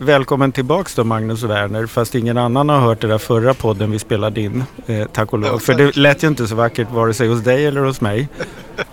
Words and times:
välkommen 0.00 0.52
tillbaks 0.52 0.94
då 0.94 1.04
Magnus 1.04 1.42
Werner, 1.42 1.86
fast 1.86 2.14
ingen 2.14 2.36
annan 2.38 2.68
har 2.68 2.80
hört 2.80 3.00
det 3.00 3.08
där 3.08 3.18
förra 3.18 3.54
podden 3.54 3.90
vi 3.90 3.98
spelade 3.98 4.40
in, 4.40 4.64
eh, 4.86 5.06
tack 5.12 5.32
och 5.32 5.38
lov. 5.38 5.58
För 5.58 5.74
det 5.74 5.96
lät 5.96 6.24
ju 6.24 6.28
inte 6.28 6.46
så 6.46 6.54
vackert 6.54 6.90
vare 6.90 7.14
sig 7.14 7.28
hos 7.28 7.40
dig 7.40 7.66
eller 7.66 7.80
hos 7.80 8.00
mig. 8.00 8.28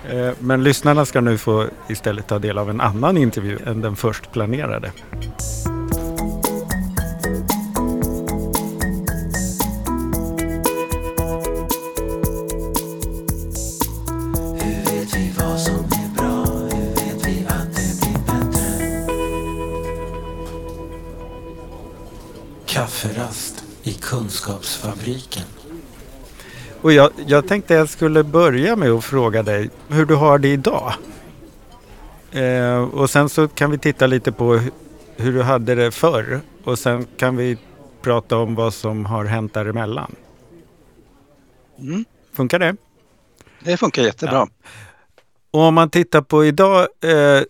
Eh, 0.09 0.29
men 0.39 0.63
lyssnarna 0.63 1.05
ska 1.05 1.21
nu 1.21 1.37
få 1.37 1.65
istället 1.87 2.27
ta 2.27 2.39
del 2.39 2.57
av 2.57 2.69
en 2.69 2.81
annan 2.81 3.17
intervju 3.17 3.57
än 3.65 3.81
den 3.81 3.95
först 3.95 4.31
planerade. 4.31 4.91
Kunskapsfabriken. 25.07 25.43
Och 26.81 26.91
jag, 26.91 27.11
jag 27.27 27.47
tänkte 27.47 27.73
jag 27.73 27.89
skulle 27.89 28.23
börja 28.23 28.75
med 28.75 28.91
att 28.91 29.03
fråga 29.03 29.43
dig 29.43 29.69
hur 29.87 30.05
du 30.05 30.15
har 30.15 30.39
det 30.39 30.47
idag. 30.47 30.93
Eh, 32.31 32.83
och 32.83 33.09
sen 33.09 33.29
så 33.29 33.47
kan 33.47 33.71
vi 33.71 33.77
titta 33.77 34.07
lite 34.07 34.31
på 34.31 34.61
hur 35.15 35.33
du 35.33 35.41
hade 35.41 35.75
det 35.75 35.91
förr 35.91 36.41
och 36.63 36.79
sen 36.79 37.07
kan 37.17 37.37
vi 37.37 37.57
prata 38.01 38.37
om 38.37 38.55
vad 38.55 38.73
som 38.73 39.05
har 39.05 39.25
hänt 39.25 39.53
däremellan. 39.53 40.15
Mm. 41.79 42.05
Funkar 42.33 42.59
det? 42.59 42.75
Det 43.59 43.77
funkar 43.77 44.03
jättebra. 44.03 44.35
Ja. 44.35 44.47
Och 45.51 45.61
om 45.61 45.73
man 45.73 45.89
tittar 45.89 46.21
på 46.21 46.45
idag 46.45 46.87
eh, 47.03 47.41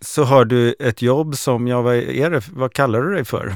så 0.00 0.24
har 0.24 0.44
du 0.44 0.74
ett 0.78 1.02
jobb 1.02 1.36
som, 1.36 1.68
ja, 1.68 1.82
vad, 1.82 1.94
är 1.96 2.30
det, 2.30 2.42
vad 2.52 2.72
kallar 2.72 3.02
du 3.02 3.14
dig 3.14 3.24
för? 3.24 3.54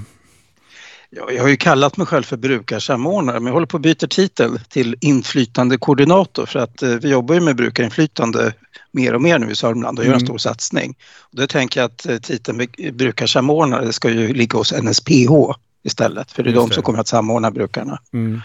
Ja, 1.13 1.31
jag 1.31 1.43
har 1.43 1.49
ju 1.49 1.57
kallat 1.57 1.97
mig 1.97 2.07
själv 2.07 2.23
för 2.23 2.37
brukarsamordnare 2.37 3.41
men 3.41 3.47
jag 3.47 3.53
håller 3.53 3.67
på 3.67 3.77
att 3.77 3.83
byta 3.83 4.07
titel 4.07 4.59
till 4.69 4.97
inflytandekoordinator 5.01 6.47
för 6.47 6.59
att 6.59 6.83
eh, 6.83 6.89
vi 6.89 7.11
jobbar 7.11 7.35
ju 7.35 7.41
med 7.41 7.57
brukarinflytande 7.57 8.53
mer 8.93 9.15
och 9.15 9.23
mer 9.23 9.39
nu 9.39 9.51
i 9.51 9.55
Sörmland 9.55 9.99
och 9.99 10.05
gör 10.05 10.13
en 10.13 10.17
mm. 10.17 10.27
stor 10.27 10.39
satsning. 10.39 10.97
Och 11.21 11.37
då 11.37 11.47
tänker 11.47 11.81
jag 11.81 11.91
att 11.91 12.07
eh, 12.07 12.19
titeln 12.19 12.67
brukarsamordnare 12.93 13.93
ska 13.93 14.11
ju 14.11 14.35
ligga 14.35 14.59
hos 14.59 14.73
NSPH 14.73 15.33
istället 15.83 16.33
för 16.33 16.43
det 16.43 16.51
är 16.51 16.53
Just 16.53 16.69
de 16.69 16.75
som 16.75 16.83
kommer 16.83 16.99
att 16.99 17.09
samordna 17.09 17.51
brukarna. 17.51 17.99
Mm. 18.13 18.41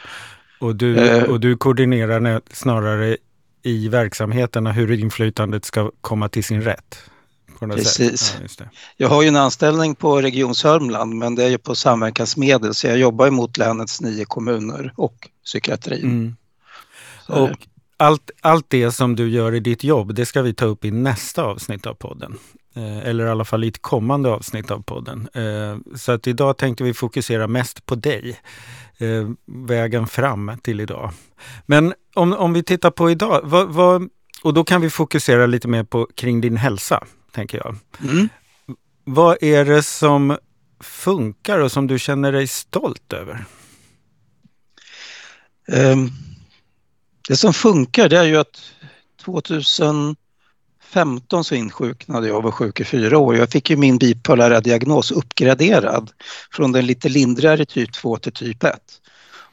Och, 0.59 0.75
du, 0.75 0.97
eh. 0.97 1.23
och 1.23 1.39
du 1.39 1.57
koordinerar 1.57 2.41
snarare 2.51 3.17
i 3.63 3.87
verksamheterna 3.87 4.71
hur 4.71 4.91
inflytandet 4.91 5.65
ska 5.65 5.91
komma 6.01 6.29
till 6.29 6.43
sin 6.43 6.61
rätt? 6.61 7.09
Precis. 7.59 8.37
Ja, 8.57 8.65
jag 8.97 9.07
har 9.07 9.21
ju 9.21 9.27
en 9.27 9.35
anställning 9.35 9.95
på 9.95 10.21
Region 10.21 10.55
Sörmland 10.55 11.15
men 11.15 11.35
det 11.35 11.43
är 11.43 11.49
ju 11.49 11.57
på 11.57 11.75
samverkansmedel 11.75 12.73
så 12.73 12.87
jag 12.87 12.97
jobbar 12.97 13.29
mot 13.29 13.57
länets 13.57 14.01
nio 14.01 14.25
kommuner 14.25 14.93
och 14.95 15.29
psykiatrin. 15.45 16.03
Mm. 16.03 16.35
Och 17.27 17.57
allt, 17.97 18.31
allt 18.41 18.65
det 18.69 18.91
som 18.91 19.15
du 19.15 19.29
gör 19.29 19.55
i 19.55 19.59
ditt 19.59 19.83
jobb, 19.83 20.13
det 20.13 20.25
ska 20.25 20.41
vi 20.41 20.53
ta 20.53 20.65
upp 20.65 20.85
i 20.85 20.91
nästa 20.91 21.43
avsnitt 21.43 21.85
av 21.85 21.93
podden. 21.93 22.37
Eh, 22.75 22.97
eller 22.97 23.25
i 23.25 23.29
alla 23.29 23.45
fall 23.45 23.63
i 23.63 23.67
ett 23.67 23.81
kommande 23.81 24.29
avsnitt 24.29 24.71
av 24.71 24.83
podden. 24.83 25.27
Eh, 25.33 25.95
så 25.95 26.11
att 26.11 26.27
idag 26.27 26.57
tänkte 26.57 26.83
vi 26.83 26.93
fokusera 26.93 27.47
mest 27.47 27.85
på 27.85 27.95
dig. 27.95 28.39
Eh, 28.97 29.29
vägen 29.45 30.07
fram 30.07 30.51
till 30.63 30.79
idag. 30.81 31.11
Men 31.65 31.93
om, 32.15 32.33
om 32.33 32.53
vi 32.53 32.63
tittar 32.63 32.91
på 32.91 33.11
idag, 33.11 33.41
vad, 33.43 33.67
vad, 33.67 34.09
och 34.43 34.53
då 34.53 34.63
kan 34.63 34.81
vi 34.81 34.89
fokusera 34.89 35.45
lite 35.45 35.67
mer 35.67 35.83
på 35.83 36.07
kring 36.15 36.41
din 36.41 36.57
hälsa 36.57 37.03
tänker 37.35 37.57
jag. 37.57 37.75
Mm. 38.11 38.29
Vad 39.03 39.43
är 39.43 39.65
det 39.65 39.83
som 39.83 40.37
funkar 40.79 41.59
och 41.59 41.71
som 41.71 41.87
du 41.87 41.99
känner 41.99 42.31
dig 42.31 42.47
stolt 42.47 43.13
över? 43.13 43.45
Um, 45.67 46.11
det 47.27 47.35
som 47.35 47.53
funkar 47.53 48.09
det 48.09 48.17
är 48.17 48.23
ju 48.23 48.37
att 48.37 48.61
2015 49.25 50.15
så 51.43 51.55
insjuknade 51.55 52.27
jag 52.27 52.37
och 52.37 52.43
var 52.43 52.51
sjuk 52.51 52.79
i 52.79 52.83
fyra 52.83 53.17
år. 53.17 53.35
Jag 53.37 53.49
fick 53.49 53.69
ju 53.69 53.75
min 53.75 53.97
bipolära 53.97 54.61
diagnos 54.61 55.11
uppgraderad 55.11 56.11
från 56.51 56.71
den 56.71 56.85
lite 56.85 57.09
lindrigare 57.09 57.65
typ 57.65 57.93
2 57.93 58.17
till 58.17 58.33
typ 58.33 58.63
1. 58.63 58.75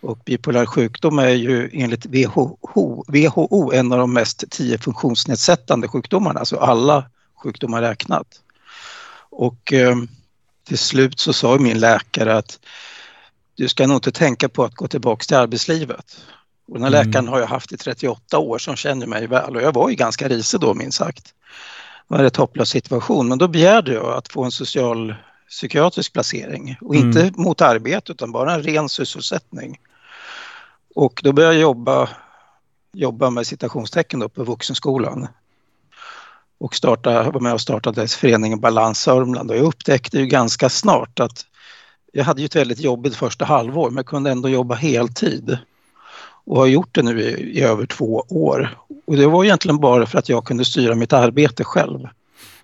Och 0.00 0.18
bipolär 0.24 0.66
sjukdom 0.66 1.18
är 1.18 1.28
ju 1.28 1.70
enligt 1.72 2.06
WHO, 2.06 3.04
WHO 3.08 3.72
en 3.72 3.92
av 3.92 3.98
de 3.98 4.12
mest 4.12 4.44
tio 4.50 4.78
funktionsnedsättande 4.78 5.88
sjukdomarna, 5.88 6.44
så 6.44 6.56
alla 6.56 7.04
sjukdomar 7.42 7.82
räknat. 7.82 8.26
Och 9.30 9.72
eh, 9.72 9.96
till 10.66 10.78
slut 10.78 11.20
så 11.20 11.32
sa 11.32 11.58
min 11.58 11.80
läkare 11.80 12.36
att 12.36 12.58
du 13.54 13.68
ska 13.68 13.86
nog 13.86 13.96
inte 13.96 14.12
tänka 14.12 14.48
på 14.48 14.64
att 14.64 14.74
gå 14.74 14.88
tillbaka 14.88 15.24
till 15.24 15.36
arbetslivet. 15.36 16.24
Och 16.68 16.74
den 16.74 16.82
här 16.82 16.92
mm. 16.92 17.06
läkaren 17.06 17.28
har 17.28 17.40
jag 17.40 17.46
haft 17.46 17.72
i 17.72 17.76
38 17.76 18.38
år 18.38 18.58
som 18.58 18.76
känner 18.76 19.06
mig 19.06 19.26
väl 19.26 19.56
och 19.56 19.62
jag 19.62 19.72
var 19.72 19.90
ju 19.90 19.94
ganska 19.94 20.28
risig 20.28 20.60
då 20.60 20.74
minst 20.74 20.98
sagt. 20.98 21.24
Det 21.24 22.14
var 22.14 22.18
en 22.18 22.24
rätt 22.24 22.36
hopplös 22.36 22.68
situation 22.68 23.28
men 23.28 23.38
då 23.38 23.48
begärde 23.48 23.92
jag 23.92 24.12
att 24.12 24.32
få 24.32 24.44
en 24.44 24.50
social 24.50 25.14
psykiatrisk 25.48 26.12
placering 26.12 26.76
och 26.80 26.94
inte 26.94 27.20
mm. 27.20 27.34
mot 27.36 27.60
arbete 27.60 28.12
utan 28.12 28.32
bara 28.32 28.54
en 28.54 28.62
ren 28.62 28.88
sysselsättning. 28.88 29.80
Och 30.94 31.20
då 31.24 31.32
började 31.32 31.54
jag 31.54 31.62
jobba, 31.62 32.08
jobba 32.92 33.30
med 33.30 33.46
citationstecken 33.46 34.20
då 34.20 34.28
på 34.28 34.44
vuxenskolan 34.44 35.28
och 36.62 36.74
starta, 36.74 37.30
var 37.30 37.40
med 37.40 37.52
och 37.52 37.60
startade 37.60 38.08
föreningen 38.08 38.60
Balans 38.60 39.00
Sörmland 39.00 39.50
och 39.50 39.56
jag 39.56 39.64
upptäckte 39.64 40.18
ju 40.18 40.26
ganska 40.26 40.68
snart 40.68 41.20
att 41.20 41.46
jag 42.12 42.24
hade 42.24 42.40
ju 42.40 42.46
ett 42.46 42.56
väldigt 42.56 42.80
jobbigt 42.80 43.16
första 43.16 43.44
halvår 43.44 43.90
men 43.90 44.04
kunde 44.04 44.30
ändå 44.30 44.48
jobba 44.48 44.74
heltid 44.74 45.58
och 46.44 46.56
har 46.56 46.66
gjort 46.66 46.94
det 46.94 47.02
nu 47.02 47.20
i, 47.20 47.58
i, 47.58 47.62
över 47.62 47.86
två 47.86 48.24
år. 48.28 48.78
Och 49.04 49.16
det 49.16 49.26
var 49.26 49.44
egentligen 49.44 49.78
bara 49.78 50.06
för 50.06 50.18
att 50.18 50.28
jag 50.28 50.44
kunde 50.44 50.64
styra 50.64 50.94
mitt 50.94 51.12
arbete 51.12 51.64
själv. 51.64 52.08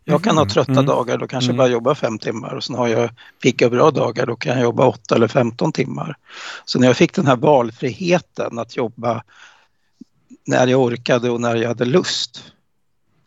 Jag 0.05 0.25
kan 0.25 0.37
ha 0.37 0.43
mm, 0.43 0.53
trötta 0.53 0.73
mm. 0.73 0.87
dagar, 0.87 1.19
då 1.19 1.27
kanske 1.27 1.51
mm. 1.51 1.57
bara 1.57 1.69
jobba 1.69 1.95
fem 1.95 2.19
timmar 2.19 2.55
och 2.55 2.65
sen 2.65 2.77
har 2.77 2.89
jag 2.89 3.11
pigga 3.43 3.71
bra 3.71 3.91
dagar, 3.91 4.27
då 4.27 4.37
kan 4.37 4.53
jag 4.53 4.63
jobba 4.63 4.87
åtta 4.87 5.15
eller 5.15 5.29
femton 5.29 5.73
timmar. 5.73 6.17
Så 6.65 6.79
när 6.79 6.87
jag 6.87 6.97
fick 6.97 7.15
den 7.15 7.27
här 7.27 7.37
valfriheten 7.37 8.59
att 8.59 8.77
jobba 8.77 9.23
när 10.47 10.67
jag 10.67 10.81
orkade 10.81 11.31
och 11.31 11.41
när 11.41 11.57
jag 11.57 11.69
hade 11.69 11.85
lust 11.85 12.53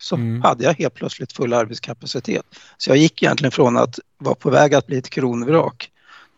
så 0.01 0.15
mm. 0.15 0.41
hade 0.41 0.63
jag 0.63 0.73
helt 0.73 0.93
plötsligt 0.93 1.33
full 1.33 1.53
arbetskapacitet. 1.53 2.45
Så 2.77 2.89
jag 2.89 2.97
gick 2.97 3.23
egentligen 3.23 3.51
från 3.51 3.77
att 3.77 3.99
vara 4.17 4.35
på 4.35 4.49
väg 4.49 4.73
att 4.73 4.87
bli 4.87 4.97
ett 4.97 5.09
kronvrak 5.09 5.89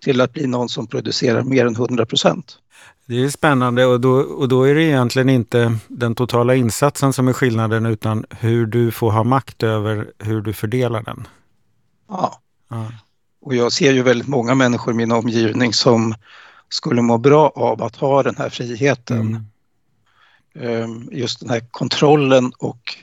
till 0.03 0.21
att 0.21 0.33
bli 0.33 0.47
någon 0.47 0.69
som 0.69 0.87
producerar 0.87 1.43
mer 1.43 1.65
än 1.65 1.75
100 1.75 2.05
procent. 2.05 2.57
Det 3.05 3.23
är 3.23 3.29
spännande 3.29 3.85
och 3.85 4.01
då, 4.01 4.11
och 4.11 4.47
då 4.47 4.63
är 4.63 4.75
det 4.75 4.83
egentligen 4.83 5.29
inte 5.29 5.77
den 5.87 6.15
totala 6.15 6.55
insatsen 6.55 7.13
som 7.13 7.27
är 7.27 7.33
skillnaden 7.33 7.85
utan 7.85 8.25
hur 8.29 8.65
du 8.65 8.91
får 8.91 9.11
ha 9.11 9.23
makt 9.23 9.63
över 9.63 10.11
hur 10.19 10.41
du 10.41 10.53
fördelar 10.53 11.03
den. 11.03 11.27
Ja. 12.09 12.41
ja. 12.69 12.91
Och 13.41 13.55
jag 13.55 13.71
ser 13.71 13.93
ju 13.93 14.03
väldigt 14.03 14.27
många 14.27 14.55
människor 14.55 14.93
i 14.93 14.97
min 14.97 15.11
omgivning 15.11 15.73
som 15.73 16.15
skulle 16.69 17.01
må 17.01 17.17
bra 17.17 17.49
av 17.55 17.83
att 17.83 17.95
ha 17.95 18.23
den 18.23 18.35
här 18.35 18.49
friheten. 18.49 19.19
Mm. 19.19 20.83
Ehm, 20.83 21.09
just 21.11 21.39
den 21.39 21.49
här 21.49 21.61
kontrollen 21.71 22.51
och 22.57 22.95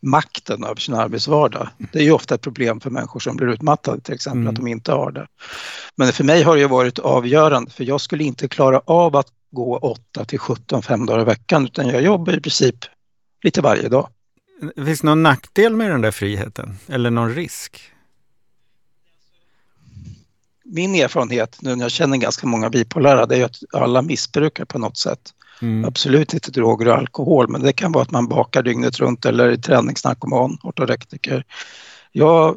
makten 0.00 0.64
över 0.64 0.80
sin 0.80 0.94
arbetsvardag. 0.94 1.68
Det 1.92 1.98
är 1.98 2.02
ju 2.02 2.12
ofta 2.12 2.34
ett 2.34 2.40
problem 2.40 2.80
för 2.80 2.90
människor 2.90 3.20
som 3.20 3.36
blir 3.36 3.48
utmattade 3.48 4.00
till 4.00 4.14
exempel 4.14 4.40
mm. 4.40 4.48
att 4.48 4.56
de 4.56 4.66
inte 4.66 4.92
har 4.92 5.10
det. 5.10 5.26
Men 5.96 6.12
för 6.12 6.24
mig 6.24 6.42
har 6.42 6.56
det 6.56 6.66
varit 6.66 6.98
avgörande 6.98 7.70
för 7.70 7.84
jag 7.84 8.00
skulle 8.00 8.24
inte 8.24 8.48
klara 8.48 8.80
av 8.84 9.16
att 9.16 9.28
gå 9.50 9.78
8 9.78 10.24
till 10.24 10.38
17 10.38 10.82
fem 10.82 11.06
dagar 11.06 11.20
i 11.20 11.24
veckan 11.24 11.64
utan 11.64 11.88
jag 11.88 12.02
jobbar 12.02 12.36
i 12.36 12.40
princip 12.40 12.76
lite 13.42 13.60
varje 13.60 13.88
dag. 13.88 14.08
Finns 14.84 15.00
det 15.00 15.06
någon 15.06 15.22
nackdel 15.22 15.76
med 15.76 15.90
den 15.90 16.00
där 16.00 16.10
friheten 16.10 16.78
eller 16.86 17.10
någon 17.10 17.34
risk? 17.34 17.92
Min 20.64 20.94
erfarenhet 20.94 21.58
nu 21.62 21.76
när 21.76 21.84
jag 21.84 21.90
känner 21.90 22.16
ganska 22.16 22.46
många 22.46 22.70
bipolära 22.70 23.26
det 23.26 23.36
är 23.36 23.44
att 23.44 23.56
alla 23.72 24.02
missbrukar 24.02 24.64
på 24.64 24.78
något 24.78 24.96
sätt. 24.96 25.34
Mm. 25.62 25.84
Absolut 25.84 26.34
inte 26.34 26.50
droger 26.50 26.88
och 26.88 26.94
alkohol, 26.94 27.48
men 27.48 27.62
det 27.62 27.72
kan 27.72 27.92
vara 27.92 28.02
att 28.02 28.10
man 28.10 28.28
bakar 28.28 28.62
dygnet 28.62 28.98
runt 28.98 29.24
eller 29.24 29.48
är 29.48 29.56
träningsnarkoman, 29.56 30.58
ortorektiker. 30.62 31.44
Jag 32.12 32.56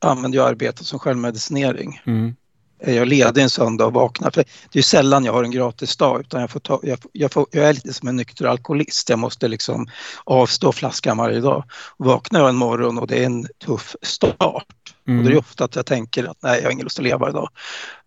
använder 0.00 0.38
ju 0.38 0.44
arbetet 0.44 0.86
som 0.86 0.98
självmedicinering. 0.98 2.00
Mm. 2.06 2.34
Är 2.82 2.94
jag 2.94 3.08
ledig 3.08 3.42
en 3.42 3.50
söndag 3.50 3.86
och 3.86 3.92
vaknar, 3.92 4.30
för 4.30 4.44
det 4.72 4.78
är 4.78 4.82
sällan 4.82 5.24
jag 5.24 5.32
har 5.32 5.44
en 5.44 5.50
gratis 5.50 5.96
dag 5.96 6.20
utan 6.20 6.40
jag, 6.40 6.50
får 6.50 6.60
ta, 6.60 6.80
jag, 6.82 6.98
jag, 7.12 7.32
får, 7.32 7.46
jag 7.50 7.68
är 7.68 7.72
lite 7.72 7.92
som 7.92 8.08
en 8.08 8.16
nykter 8.16 8.46
alkoholist. 8.46 9.08
Jag 9.08 9.18
måste 9.18 9.48
liksom 9.48 9.86
avstå 10.24 10.72
flaskan 10.72 11.16
varje 11.16 11.40
dag. 11.40 11.64
Vaknar 11.96 12.40
jag 12.40 12.48
en 12.48 12.56
morgon 12.56 12.98
och 12.98 13.06
det 13.06 13.22
är 13.22 13.26
en 13.26 13.46
tuff 13.66 13.96
start 14.02 14.66
mm. 15.08 15.18
och 15.18 15.24
det 15.24 15.32
är 15.32 15.38
ofta 15.38 15.64
att 15.64 15.76
jag 15.76 15.86
tänker 15.86 16.24
att 16.24 16.42
nej, 16.42 16.58
jag 16.58 16.64
har 16.64 16.72
ingen 16.72 16.84
lust 16.84 16.98
att 16.98 17.04
leva 17.04 17.28
idag. 17.28 17.48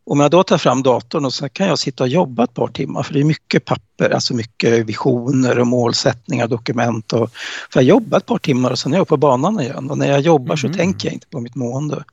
Om 0.06 0.20
jag 0.20 0.32
då 0.32 0.44
tar 0.44 0.58
fram 0.58 0.84
datorn 0.84 1.26
och 1.26 1.34
så 1.34 1.50
kan 1.50 1.68
jag 1.68 1.80
sitta 1.80 2.04
och 2.04 2.10
jobba 2.10 2.44
ett 2.44 2.54
par 2.54 2.68
timmar 2.68 3.04
för 3.04 3.14
det 3.14 3.20
är 3.20 3.24
mycket 3.24 3.66
papper, 3.66 4.10
alltså 4.10 4.34
mycket 4.34 4.86
visioner 4.86 5.60
och 5.60 5.68
målsättningar, 5.68 6.48
dokument. 6.48 7.14
Och, 7.14 7.32
för 7.72 7.80
jag 7.80 7.84
jobbar 7.84 8.18
ett 8.18 8.26
par 8.26 8.38
timmar 8.38 8.72
och 8.72 8.80
sen 8.80 8.94
är 8.94 8.98
jag 8.98 9.08
på 9.08 9.18
banan 9.18 9.60
igen 9.60 9.90
och 9.90 9.98
när 9.98 10.08
jag 10.08 10.22
jobbar 10.22 10.56
mm. 10.56 10.58
så 10.58 10.78
tänker 10.78 11.08
jag 11.08 11.14
inte 11.14 11.28
på 11.28 11.40
mitt 11.40 11.56
mående. 11.56 12.04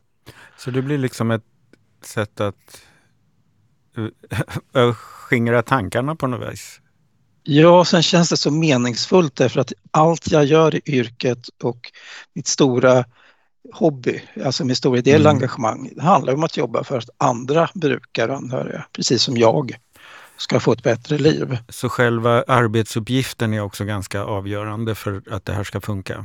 Så 0.58 0.70
det 0.70 0.82
blir 0.82 0.98
liksom 0.98 1.30
ett, 1.30 1.42
sätt 2.04 2.40
att 2.40 2.82
uh, 4.76 4.94
skingra 4.94 5.62
tankarna 5.62 6.16
på 6.16 6.26
något 6.26 6.52
vis. 6.52 6.80
Ja, 7.42 7.84
sen 7.84 8.02
känns 8.02 8.28
det 8.28 8.36
så 8.36 8.50
meningsfullt 8.50 9.36
därför 9.36 9.60
att 9.60 9.72
allt 9.90 10.30
jag 10.30 10.44
gör 10.44 10.74
i 10.74 10.82
yrket 10.86 11.48
och 11.62 11.92
mitt 12.34 12.46
stora 12.46 13.04
hobby, 13.72 14.22
alltså 14.44 14.64
mitt 14.64 14.78
stora 14.78 14.98
ideella 14.98 15.30
mm. 15.30 15.36
engagemang, 15.36 15.92
det 15.96 16.02
handlar 16.02 16.34
om 16.34 16.44
att 16.44 16.56
jobba 16.56 16.84
för 16.84 16.98
att 16.98 17.10
andra 17.18 17.68
brukare 17.74 18.30
och 18.30 18.36
anhöriga, 18.36 18.86
precis 18.92 19.22
som 19.22 19.36
jag, 19.36 19.78
ska 20.36 20.60
få 20.60 20.72
ett 20.72 20.82
bättre 20.82 21.18
liv. 21.18 21.58
Så 21.68 21.88
själva 21.88 22.44
arbetsuppgiften 22.48 23.54
är 23.54 23.60
också 23.60 23.84
ganska 23.84 24.24
avgörande 24.24 24.94
för 24.94 25.22
att 25.30 25.44
det 25.44 25.52
här 25.52 25.64
ska 25.64 25.80
funka? 25.80 26.24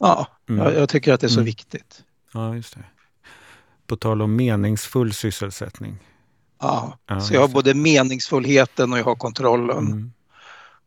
Ja, 0.00 0.26
mm. 0.48 0.64
jag, 0.64 0.74
jag, 0.74 0.88
tycker 0.88 1.12
att 1.12 1.20
det 1.20 1.26
är 1.26 1.28
så 1.28 1.34
mm. 1.34 1.44
viktigt. 1.44 2.02
Ja, 2.32 2.54
just 2.54 2.74
det. 2.74 2.84
På 3.86 3.96
tal 3.96 4.22
om 4.22 4.36
meningsfull 4.36 5.12
sysselsättning. 5.12 5.98
Ja, 6.60 6.98
ja 7.06 7.20
så 7.20 7.34
jag 7.34 7.40
har 7.40 7.48
både 7.48 7.74
meningsfullheten 7.74 8.92
och 8.92 8.98
jag 8.98 9.04
har 9.04 9.16
kontrollen. 9.16 9.86
Mm. 9.86 10.12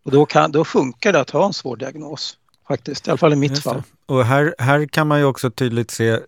Och 0.04 0.12
då, 0.12 0.25
kan, 0.25 0.51
då 0.51 0.66
funkar 0.66 1.13
det 1.13 1.19
att 1.19 1.30
ha 1.30 1.45
en 1.45 1.54
svår 1.54 1.78
diagnos 1.78 2.38
faktiskt, 2.67 3.07
i 3.07 3.09
alla 3.09 3.17
fall 3.17 3.33
i 3.33 3.35
mitt 3.35 3.63
fall. 3.63 3.83
Och 4.06 4.25
här, 4.25 4.56
här 4.57 4.85
kan 4.85 5.07
man 5.07 5.19
ju 5.19 5.25
också 5.25 5.51
tydligt 5.51 5.91
se, 5.91 6.19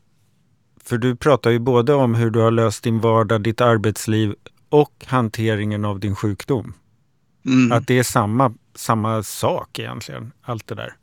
för 0.83 0.97
du 0.97 1.15
pratar 1.15 1.49
ju 1.49 1.59
både 1.59 1.93
om 1.93 2.15
hur 2.15 2.29
du 2.29 2.39
har 2.39 2.51
löst 2.51 2.83
din 2.83 2.99
vardag, 2.99 3.41
ditt 3.41 3.61
arbetsliv 3.61 4.33
och 4.69 5.05
hanteringen 5.07 5.85
av 5.85 5.99
din 5.99 6.15
sjukdom. 6.15 6.73
Mm. 7.45 7.71
Att 7.71 7.87
det 7.87 7.99
är 7.99 8.03
samma, 8.03 8.53
samma 8.75 9.23
sak 9.23 9.79
egentligen, 9.79 10.31
allt 10.41 10.67
det 10.67 10.75
där. 10.75 10.93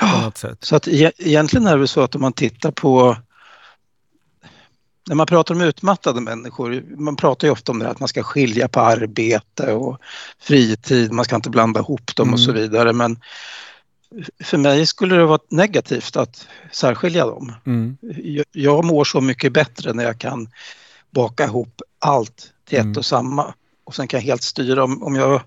Ja, 0.00 0.32
så 0.60 0.76
att 0.76 0.88
e 0.88 1.12
egentligen 1.18 1.66
är 1.66 1.78
det 1.78 1.88
så 1.88 2.00
att 2.00 2.14
om 2.14 2.20
man 2.20 2.32
tittar 2.32 2.70
på 2.70 3.16
när 5.08 5.16
man 5.16 5.26
pratar 5.26 5.54
om 5.54 5.60
utmattade 5.60 6.20
människor, 6.20 6.84
man 6.96 7.16
pratar 7.16 7.48
ju 7.48 7.52
ofta 7.52 7.72
om 7.72 7.78
det 7.78 7.84
här 7.84 7.92
att 7.92 8.00
man 8.00 8.08
ska 8.08 8.22
skilja 8.22 8.68
på 8.68 8.80
arbete 8.80 9.72
och 9.72 9.98
fritid, 10.40 11.12
man 11.12 11.24
ska 11.24 11.36
inte 11.36 11.50
blanda 11.50 11.80
ihop 11.80 12.16
dem 12.16 12.28
mm. 12.28 12.34
och 12.34 12.40
så 12.40 12.50
mm. 12.50 12.62
vidare. 12.62 12.92
Men 12.92 13.20
för 14.44 14.58
mig 14.58 14.86
skulle 14.86 15.16
det 15.16 15.26
vara 15.26 15.40
negativt 15.48 16.16
att 16.16 16.46
särskilja 16.72 17.26
dem. 17.26 17.52
Mm. 17.66 17.96
Jag, 18.22 18.46
jag 18.52 18.84
mår 18.84 19.04
så 19.04 19.20
mycket 19.20 19.52
bättre 19.52 19.92
när 19.92 20.04
jag 20.04 20.18
kan 20.18 20.48
baka 21.10 21.44
ihop 21.44 21.82
allt 21.98 22.52
till 22.68 22.78
ett 22.78 22.84
mm. 22.84 22.96
och 22.96 23.04
samma. 23.04 23.54
Och 23.84 23.94
sen 23.94 24.08
kan 24.08 24.20
jag 24.20 24.24
helt 24.24 24.42
styra 24.42 24.84
om, 24.84 25.02
om 25.02 25.14
jag 25.14 25.40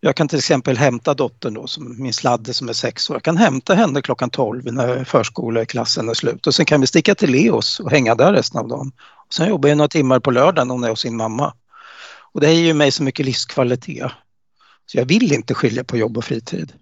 jag 0.00 0.16
kan 0.16 0.28
till 0.28 0.38
exempel 0.38 0.76
hämta 0.76 1.14
dottern 1.14 1.54
då, 1.54 1.66
som 1.66 2.02
min 2.02 2.12
sladde 2.12 2.54
som 2.54 2.68
är 2.68 2.72
sex 2.72 3.10
år. 3.10 3.16
Jag 3.16 3.22
kan 3.22 3.36
hämta 3.36 3.74
henne 3.74 4.02
klockan 4.02 4.30
12 4.30 4.72
när 4.72 5.04
förskoleklassen 5.04 6.08
är 6.08 6.14
slut 6.14 6.46
och 6.46 6.54
sen 6.54 6.66
kan 6.66 6.80
vi 6.80 6.86
sticka 6.86 7.14
till 7.14 7.30
Leos 7.30 7.80
och 7.80 7.90
hänga 7.90 8.14
där 8.14 8.32
resten 8.32 8.60
av 8.60 8.68
dagen. 8.68 8.92
Och 9.26 9.34
sen 9.34 9.48
jobbar 9.48 9.68
jag 9.68 9.78
några 9.78 9.88
timmar 9.88 10.20
på 10.20 10.30
lördagen 10.30 10.68
när 10.68 10.74
hon 10.74 10.84
är 10.84 10.88
hos 10.88 11.00
sin 11.00 11.16
mamma. 11.16 11.54
Och 12.32 12.40
det 12.40 12.54
ger 12.54 12.64
ju 12.64 12.74
mig 12.74 12.90
så 12.90 13.02
mycket 13.02 13.26
livskvalitet. 13.26 14.10
Så 14.86 14.98
jag 14.98 15.04
vill 15.04 15.32
inte 15.32 15.54
skilja 15.54 15.84
på 15.84 15.96
jobb 15.96 16.18
och 16.18 16.24
fritid. 16.24 16.72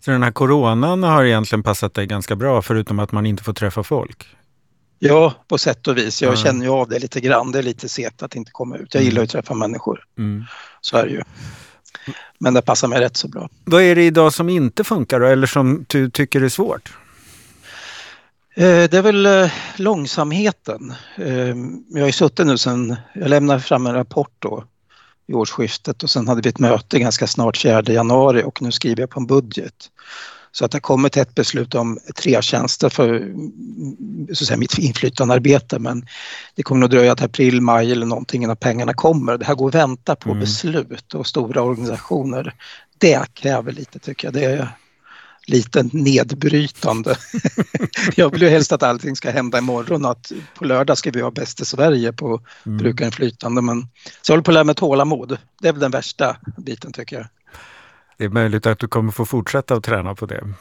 Så 0.00 0.10
den 0.10 0.22
här 0.22 0.32
coronan 0.32 1.02
har 1.02 1.24
egentligen 1.24 1.62
passat 1.62 1.94
dig 1.94 2.06
ganska 2.06 2.36
bra 2.36 2.62
förutom 2.62 2.98
att 2.98 3.12
man 3.12 3.26
inte 3.26 3.42
får 3.42 3.52
träffa 3.52 3.82
folk? 3.82 4.26
Ja, 4.98 5.34
på 5.48 5.58
sätt 5.58 5.88
och 5.88 5.98
vis. 5.98 6.22
Jag 6.22 6.28
mm. 6.28 6.44
känner 6.44 6.66
ju 6.66 6.72
av 6.72 6.88
det 6.88 6.98
lite 6.98 7.20
grann. 7.20 7.52
Det 7.52 7.58
är 7.58 7.62
lite 7.62 7.88
segt 7.88 8.22
att 8.22 8.36
inte 8.36 8.50
komma 8.50 8.76
ut. 8.76 8.94
Jag 8.94 9.02
gillar 9.02 9.22
att 9.22 9.30
träffa 9.30 9.54
människor. 9.54 10.04
Mm. 10.18 10.44
Så 10.80 10.96
är 10.96 11.06
det 11.06 11.10
ju. 11.10 11.22
Men 12.38 12.54
det 12.54 12.62
passar 12.62 12.88
mig 12.88 13.00
rätt 13.00 13.16
så 13.16 13.28
bra. 13.28 13.48
Vad 13.64 13.82
är 13.82 13.94
det 13.94 14.02
idag 14.02 14.32
som 14.32 14.48
inte 14.48 14.84
funkar 14.84 15.20
då, 15.20 15.26
eller 15.26 15.46
som 15.46 15.84
du 15.88 16.10
tycker 16.10 16.40
är 16.40 16.48
svårt? 16.48 16.92
Eh, 18.54 18.62
det 18.64 18.94
är 18.94 19.02
väl 19.02 19.26
eh, 19.26 19.52
långsamheten. 19.76 20.94
Eh, 21.16 21.54
jag 21.88 22.00
har 22.00 22.06
ju 22.06 22.12
suttit 22.12 22.46
nu 22.46 22.58
sen, 22.58 22.96
jag 23.14 23.28
lämnade 23.28 23.60
fram 23.60 23.86
en 23.86 23.94
rapport 23.94 24.32
då 24.38 24.64
i 25.32 25.34
årsskiftet 25.34 26.02
och 26.02 26.10
sen 26.10 26.28
hade 26.28 26.40
vi 26.40 26.48
ett 26.48 26.58
möte 26.58 26.98
ganska 26.98 27.26
snart 27.26 27.56
4 27.56 27.82
januari 27.82 28.42
och 28.42 28.62
nu 28.62 28.72
skriver 28.72 29.02
jag 29.02 29.10
på 29.10 29.20
en 29.20 29.26
budget. 29.26 29.90
Så 30.54 30.64
att 30.64 30.70
det 30.70 30.80
kommer 30.80 31.08
till 31.08 31.22
ett 31.22 31.34
beslut 31.34 31.74
om 31.74 31.98
tre 32.16 32.42
tjänster 32.42 32.88
för 32.88 33.34
så 34.34 34.44
att 34.44 34.46
säga, 34.46 34.56
mitt 34.56 34.78
inflytandearbete 34.78 35.78
men 35.78 36.06
det 36.54 36.62
kommer 36.62 36.80
nog 36.80 36.90
dröja 36.90 37.16
till 37.16 37.24
april, 37.24 37.60
maj 37.60 37.92
eller 37.92 38.06
någonting 38.06 38.42
innan 38.42 38.56
pengarna 38.56 38.94
kommer. 38.94 39.38
Det 39.38 39.44
här 39.44 39.54
går 39.54 39.68
att 39.68 39.74
vänta 39.74 40.16
på 40.16 40.28
mm. 40.28 40.40
beslut 40.40 41.14
och 41.14 41.26
stora 41.26 41.62
organisationer. 41.62 42.54
Det 42.98 43.34
kräver 43.34 43.72
lite 43.72 43.98
tycker 43.98 44.26
jag. 44.26 44.34
Det 44.34 44.68
lite 45.46 45.82
nedbrytande. 45.92 47.16
jag 48.16 48.30
vill 48.30 48.42
ju 48.42 48.48
helst 48.48 48.72
att 48.72 48.82
allting 48.82 49.16
ska 49.16 49.30
hända 49.30 49.58
imorgon 49.58 50.04
att 50.04 50.32
på 50.54 50.64
lördag 50.64 50.98
ska 50.98 51.10
vi 51.10 51.20
ha 51.20 51.30
Bäst 51.30 51.60
i 51.60 51.64
Sverige 51.64 52.12
på 52.12 52.40
mm. 52.66 52.78
brukarinflytande. 52.78 53.62
Men, 53.62 53.88
så 54.22 54.32
jag 54.32 54.34
håller 54.34 54.44
på 54.44 54.50
att 54.50 54.54
lära 54.54 54.64
mig 54.64 54.74
tålamod. 54.74 55.38
Det 55.60 55.68
är 55.68 55.72
väl 55.72 55.80
den 55.80 55.90
värsta 55.90 56.36
biten 56.56 56.92
tycker 56.92 57.16
jag. 57.16 57.26
Det 58.18 58.24
är 58.24 58.28
möjligt 58.28 58.66
att 58.66 58.78
du 58.78 58.88
kommer 58.88 59.12
få 59.12 59.24
fortsätta 59.24 59.74
att 59.74 59.84
träna 59.84 60.14
på 60.14 60.26
det. 60.26 60.54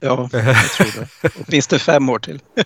Ja, 0.00 0.28
jag 0.32 0.70
tror 0.70 1.00
det. 1.00 1.30
Åtminstone 1.46 1.78
fem 1.78 2.08
år 2.08 2.18
till. 2.18 2.40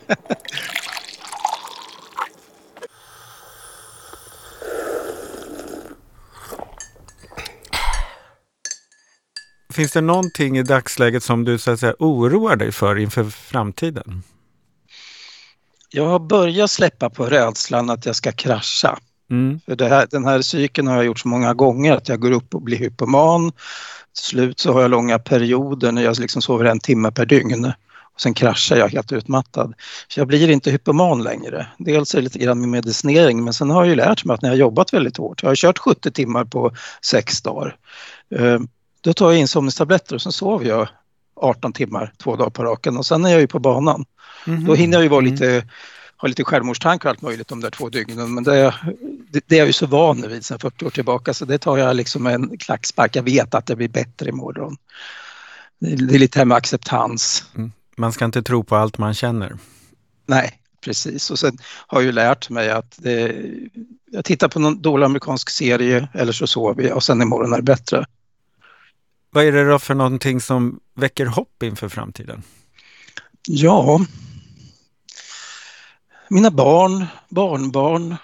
Finns 9.73 9.93
det 9.93 10.01
någonting 10.01 10.59
i 10.59 10.63
dagsläget 10.63 11.23
som 11.23 11.45
du 11.45 11.59
så 11.59 11.71
att 11.71 11.81
säga, 11.81 11.95
oroar 11.99 12.57
dig 12.57 12.73
för 12.73 12.99
inför 12.99 13.25
framtiden? 13.25 14.23
Jag 15.91 16.07
har 16.07 16.19
börjat 16.19 16.71
släppa 16.71 17.11
på 17.11 17.27
rädslan 17.27 17.91
att 17.91 18.07
jag 18.07 18.17
ska 18.17 18.33
krascha. 18.33 18.99
Mm. 19.31 19.61
För 19.67 19.89
här, 19.89 20.07
den 20.11 20.25
här 20.25 20.43
cykeln 20.43 20.87
har 20.87 20.97
jag 20.97 21.05
gjort 21.05 21.19
så 21.19 21.29
många 21.29 21.55
gånger 21.55 21.93
att 21.93 22.09
jag 22.09 22.21
går 22.21 22.31
upp 22.31 22.55
och 22.55 22.63
blir 22.63 22.79
hypoman 22.79 23.53
till 24.15 24.25
slut 24.25 24.61
så 24.61 24.73
har 24.73 24.83
jag 24.83 24.91
långa 24.91 25.19
perioder 25.19 25.93
när 25.93 26.03
jag 26.03 26.19
liksom 26.19 26.43
sover 26.43 26.65
en 26.65 26.81
timme 26.81 27.13
per 27.13 27.27
dygn. 27.27 27.73
Och 28.15 28.21
sen 28.21 28.35
kraschar 28.35 28.77
jag 28.77 28.89
helt 28.89 29.13
utmattad. 29.13 29.75
Så 30.09 30.21
jag 30.21 30.27
blir 30.27 30.51
inte 30.51 30.71
hypoman 30.71 31.23
längre. 31.23 31.67
Dels 31.79 32.15
är 32.15 32.19
det 32.19 32.25
lite 32.25 32.39
grann 32.39 32.61
med 32.61 32.69
medicinering 32.69 33.45
men 33.45 33.55
sen 33.55 33.71
har 33.71 33.83
jag 33.83 33.89
ju 33.89 33.97
lärt 33.97 34.25
mig 34.25 34.35
att 34.35 34.43
när 34.43 34.49
jag 34.49 34.59
jobbat 34.59 34.93
väldigt 34.93 35.17
hårt, 35.17 35.43
jag 35.43 35.51
har 35.51 35.57
kört 35.57 35.79
70 35.79 36.11
timmar 36.11 36.45
på 36.45 36.73
sex 37.05 37.43
dagar. 37.43 37.77
Då 39.01 39.13
tar 39.13 39.31
jag 39.31 39.41
insomningstabletter 39.41 40.15
och 40.15 40.23
sen 40.23 40.33
sover 40.33 40.67
jag 40.67 40.89
18 41.37 41.73
timmar 41.73 42.13
två 42.19 42.37
dagar 42.37 42.51
på 42.51 42.65
raken 42.65 42.97
och 42.97 43.07
sen 43.07 43.25
är 43.25 43.31
jag 43.31 43.41
ju 43.41 43.47
på 43.47 43.59
banan. 43.59 44.05
Mm 44.47 44.61
-hmm. 44.61 44.67
Då 44.67 44.75
hinner 44.75 44.97
jag 44.97 45.03
ju 45.03 45.09
vara 45.09 45.21
mm. 45.21 45.33
lite 45.33 45.65
har 46.21 46.29
lite 46.29 46.45
självmordstankar 46.45 47.09
och 47.09 47.11
allt 47.11 47.23
möjligt 47.23 47.49
de 47.49 47.61
där 47.61 47.71
två 47.71 47.89
dygnen. 47.89 48.35
Men 48.35 48.45
det, 48.45 48.75
det, 49.31 49.45
det 49.47 49.55
är 49.55 49.59
jag 49.59 49.67
ju 49.67 49.73
så 49.73 49.87
van 49.87 50.29
vid 50.29 50.45
sedan 50.45 50.59
40 50.59 50.85
år 50.85 50.91
tillbaka 50.91 51.35
så 51.35 51.45
det 51.45 51.59
tar 51.59 51.79
jag 51.79 51.97
liksom 51.97 52.27
en 52.27 52.59
klackspark. 52.59 53.17
Jag 53.17 53.23
vet 53.23 53.55
att 53.55 53.67
det 53.67 53.77
blir 53.77 53.89
bättre 53.89 54.29
imorgon. 54.29 54.77
Det, 55.79 55.97
det 55.97 56.15
är 56.15 56.19
lite 56.19 56.39
här 56.39 56.47
med 56.47 56.57
acceptans. 56.57 57.45
Mm. 57.57 57.73
Man 57.97 58.13
ska 58.13 58.25
inte 58.25 58.43
tro 58.43 58.65
på 58.65 58.77
allt 58.77 58.99
man 58.99 59.15
känner. 59.15 59.59
Nej, 60.27 60.53
precis. 60.85 61.31
Och 61.31 61.39
sen 61.39 61.59
har 61.87 62.01
jag 62.01 62.07
ju 62.07 62.13
lärt 62.13 62.51
mig 62.51 62.71
att 62.71 62.95
det, 62.99 63.37
jag 64.11 64.25
tittar 64.25 64.49
på 64.49 64.59
någon 64.59 64.83
dålig 64.83 65.05
amerikansk 65.05 65.51
serie 65.51 66.09
eller 66.15 66.33
så 66.33 66.47
sover 66.47 66.83
jag 66.83 66.97
och 66.97 67.05
sen 67.05 67.23
imorgon 67.23 67.53
är 67.53 67.57
det 67.57 67.63
bättre. 67.63 68.07
Vad 69.31 69.45
är 69.45 69.53
det 69.53 69.69
då 69.69 69.79
för 69.79 69.95
någonting 69.95 70.41
som 70.41 70.81
väcker 70.95 71.27
hopp 71.27 71.63
inför 71.63 71.89
framtiden? 71.89 72.43
Ja, 73.49 74.01
mina 76.29 76.51
barn, 76.51 77.07
barnbarn. 77.29 78.17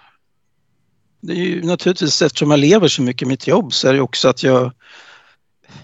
Det 1.20 1.32
är 1.32 1.36
ju 1.36 1.62
naturligtvis 1.62 2.22
eftersom 2.22 2.50
jag 2.50 2.60
lever 2.60 2.88
så 2.88 3.02
mycket 3.02 3.22
i 3.22 3.28
mitt 3.28 3.46
jobb 3.46 3.72
så 3.72 3.88
är 3.88 3.94
det 3.94 4.00
också 4.00 4.28
att 4.28 4.42
jag 4.42 4.72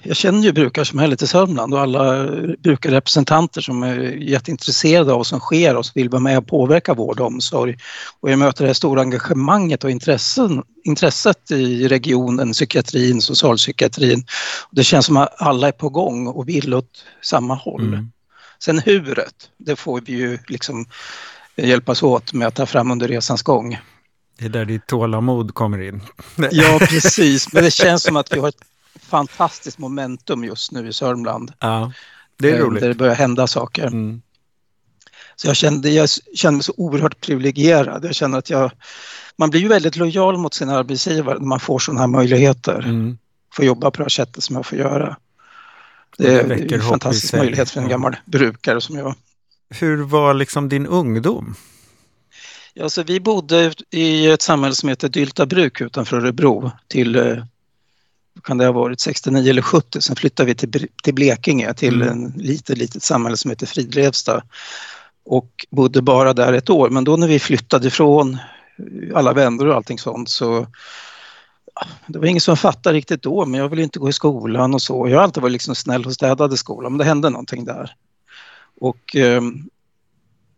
jag 0.03 0.17
känner 0.17 0.43
ju 0.43 0.53
brukarsamhället 0.53 1.23
i 1.23 1.27
Sörmland 1.27 1.75
och 1.75 1.81
alla 1.81 2.27
brukarrepresentanter 2.59 3.61
som 3.61 3.83
är 3.83 3.99
jätteintresserade 4.03 5.13
av 5.13 5.19
vad 5.19 5.27
som 5.27 5.41
sker 5.41 5.77
och 5.77 5.87
som 5.87 5.93
vill 5.95 6.09
vara 6.09 6.21
med 6.21 6.39
och 6.39 6.47
påverka 6.47 6.95
vård 6.95 7.21
och 7.21 7.27
omsorg. 7.27 7.77
Och 8.21 8.31
jag 8.31 8.39
möter 8.39 8.65
det 8.65 8.69
här 8.69 8.75
stora 8.75 9.01
engagemanget 9.01 9.85
och 9.85 9.91
intressen, 9.91 10.63
intresset 10.85 11.51
i 11.51 11.89
regionen, 11.89 12.53
psykiatrin, 12.53 13.23
socialpsykiatrin. 13.23 14.25
Det 14.71 14.85
känns 14.85 15.07
som 15.07 15.17
att 15.17 15.35
alla 15.43 15.69
är 15.69 15.73
på 15.73 15.89
gång 15.89 16.27
och 16.27 16.49
vill 16.49 16.75
åt 16.75 17.05
samma 17.23 17.55
håll. 17.55 17.87
Mm. 17.87 18.13
Sen 18.59 18.79
huret, 18.79 19.51
det 19.57 19.77
får 19.77 20.01
vi 20.01 20.13
ju 20.13 20.39
liksom 20.49 20.87
hjälpas 21.57 22.03
åt 22.03 22.33
med 22.33 22.49
att 22.49 22.55
ta 22.55 22.67
fram 22.67 22.91
under 22.91 23.09
resans 23.09 23.43
gång. 23.43 23.79
Det 24.39 24.45
är 24.45 24.49
där 24.49 24.65
ditt 24.65 24.87
tålamod 24.87 25.55
kommer 25.55 25.83
in. 25.89 26.01
ja, 26.51 26.79
precis. 26.81 27.53
Men 27.53 27.65
det 27.65 27.71
känns 27.71 28.03
som 28.03 28.17
att 28.17 28.33
vi 28.33 28.41
har 28.41 28.49
ett 28.49 28.65
fantastiskt 29.01 29.79
momentum 29.79 30.45
just 30.45 30.73
nu 30.73 30.89
i 30.89 30.93
Sörmland. 30.93 31.53
Ja, 31.59 31.93
det 32.37 32.51
är 32.51 32.59
roligt. 32.59 32.81
Där 32.81 32.89
det 32.89 32.95
börjar 32.95 33.15
hända 33.15 33.47
saker. 33.47 33.87
Mm. 33.87 34.23
Så 35.37 35.47
jag 35.47 35.57
kände, 35.57 35.91
jag 35.91 36.09
kände 36.35 36.57
mig 36.57 36.65
så 36.65 36.75
oerhört 36.77 37.21
privilegierad. 37.21 38.05
Jag 38.05 38.15
känner 38.15 38.39
att 38.39 38.51
jag... 38.51 38.71
Man 39.37 39.51
blir 39.51 39.61
ju 39.61 39.69
väldigt 39.69 39.97
lojal 39.97 40.39
mot 40.39 40.55
sin 40.55 40.69
arbetsgivare 40.69 41.39
när 41.39 41.47
man 41.47 41.61
får 41.61 41.79
sådana 41.79 42.01
här 42.01 42.09
möjligheter. 42.09 42.79
Mm. 42.79 43.19
Får 43.55 43.65
jobba 43.65 43.91
på 43.91 43.97
det 43.97 44.05
här 44.05 44.09
sättet 44.09 44.43
som 44.43 44.57
jag 44.57 44.67
får 44.67 44.79
göra. 44.79 45.17
Det 46.19 46.35
är 46.35 46.73
en 46.75 46.83
fantastisk 46.83 47.35
möjlighet 47.35 47.71
för 47.71 47.81
en 47.81 47.89
gammal 47.89 48.17
brukare 48.25 48.81
som 48.81 48.97
jag. 48.97 49.15
Hur 49.69 50.03
var 50.03 50.35
liksom 50.35 50.69
din 50.69 50.87
ungdom? 50.87 51.55
Ja, 52.75 52.91
så 52.91 53.03
vi 53.03 53.21
bodde 53.21 53.73
i 53.91 54.31
ett 54.31 54.43
samhälle 54.43 54.75
som 54.75 54.89
heter 54.89 55.09
Dyltabruk 55.09 55.81
utanför 55.81 56.17
Örebro 56.17 56.73
till 56.89 57.17
eh, 57.17 57.45
kan 58.45 58.59
det 58.59 58.65
ha 58.65 58.73
varit 58.73 59.01
69 59.01 59.51
eller 59.51 59.63
70, 59.63 60.01
sen 60.01 60.17
flyttade 60.17 60.47
vi 60.47 60.55
till, 60.55 60.89
till 61.03 61.15
Blekinge 61.15 61.75
till 61.75 62.03
mm. 62.03 62.09
en 62.09 62.33
litet, 62.37 62.79
litet 62.79 63.03
samhälle 63.03 63.37
som 63.37 63.51
heter 63.51 63.67
Fridlevsta 63.67 64.43
och 65.25 65.67
bodde 65.71 66.03
bara 66.03 66.33
där 66.33 66.53
ett 66.53 66.71
år. 66.71 66.91
Men 66.91 67.05
då 67.05 67.17
när 67.17 67.29
vi 67.29 67.39
flyttade 67.39 67.89
ifrån 67.89 68.39
alla 69.15 69.33
vänner 69.33 69.67
och 69.67 69.75
allting 69.75 69.99
sånt 69.99 70.29
så 70.29 70.67
det 72.07 72.19
var 72.19 72.27
ingen 72.27 72.41
som 72.41 72.57
fattade 72.57 72.97
riktigt 72.97 73.23
då, 73.23 73.47
men 73.47 73.61
jag 73.61 73.69
ville 73.69 73.83
inte 73.83 73.99
gå 73.99 74.09
i 74.09 74.13
skolan 74.13 74.75
och 74.75 74.83
så. 74.83 75.09
Jag 75.09 75.17
har 75.17 75.25
alltid 75.25 75.43
varit 75.43 75.53
liksom 75.53 75.75
snäll 75.75 76.07
och 76.07 76.13
städad 76.13 76.53
i 76.53 76.57
skolan, 76.57 76.93
men 76.93 76.99
det 76.99 77.05
hände 77.05 77.31
någonting 77.31 77.65
där. 77.65 77.95
Och 78.81 79.17
eh, 79.17 79.43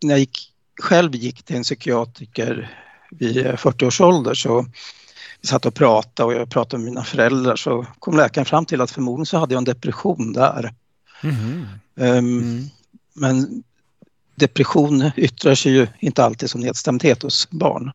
när 0.02 0.10
jag 0.10 0.18
gick, 0.18 0.52
själv 0.82 1.14
gick 1.14 1.42
till 1.42 1.56
en 1.56 1.62
psykiatriker 1.62 2.78
vid 3.10 3.58
40 3.58 3.86
års 3.86 4.00
ålder 4.00 4.34
så 4.34 4.66
satt 5.44 5.66
och 5.66 5.74
pratade 5.74 6.26
och 6.26 6.40
jag 6.40 6.50
pratade 6.50 6.82
med 6.82 6.92
mina 6.92 7.04
föräldrar 7.04 7.56
så 7.56 7.86
kom 7.98 8.16
läkaren 8.16 8.44
fram 8.44 8.66
till 8.66 8.80
att 8.80 8.90
förmodligen 8.90 9.26
så 9.26 9.38
hade 9.38 9.54
jag 9.54 9.58
en 9.58 9.64
depression 9.64 10.32
där. 10.32 10.74
Mm. 11.22 11.66
Um, 11.94 12.38
mm. 12.38 12.64
Men 13.14 13.62
depression 14.34 15.10
yttrar 15.16 15.54
sig 15.54 15.72
ju 15.72 15.86
inte 15.98 16.24
alltid 16.24 16.50
som 16.50 16.60
nedstämdhet 16.60 17.22
hos 17.22 17.50
barn. 17.50 17.92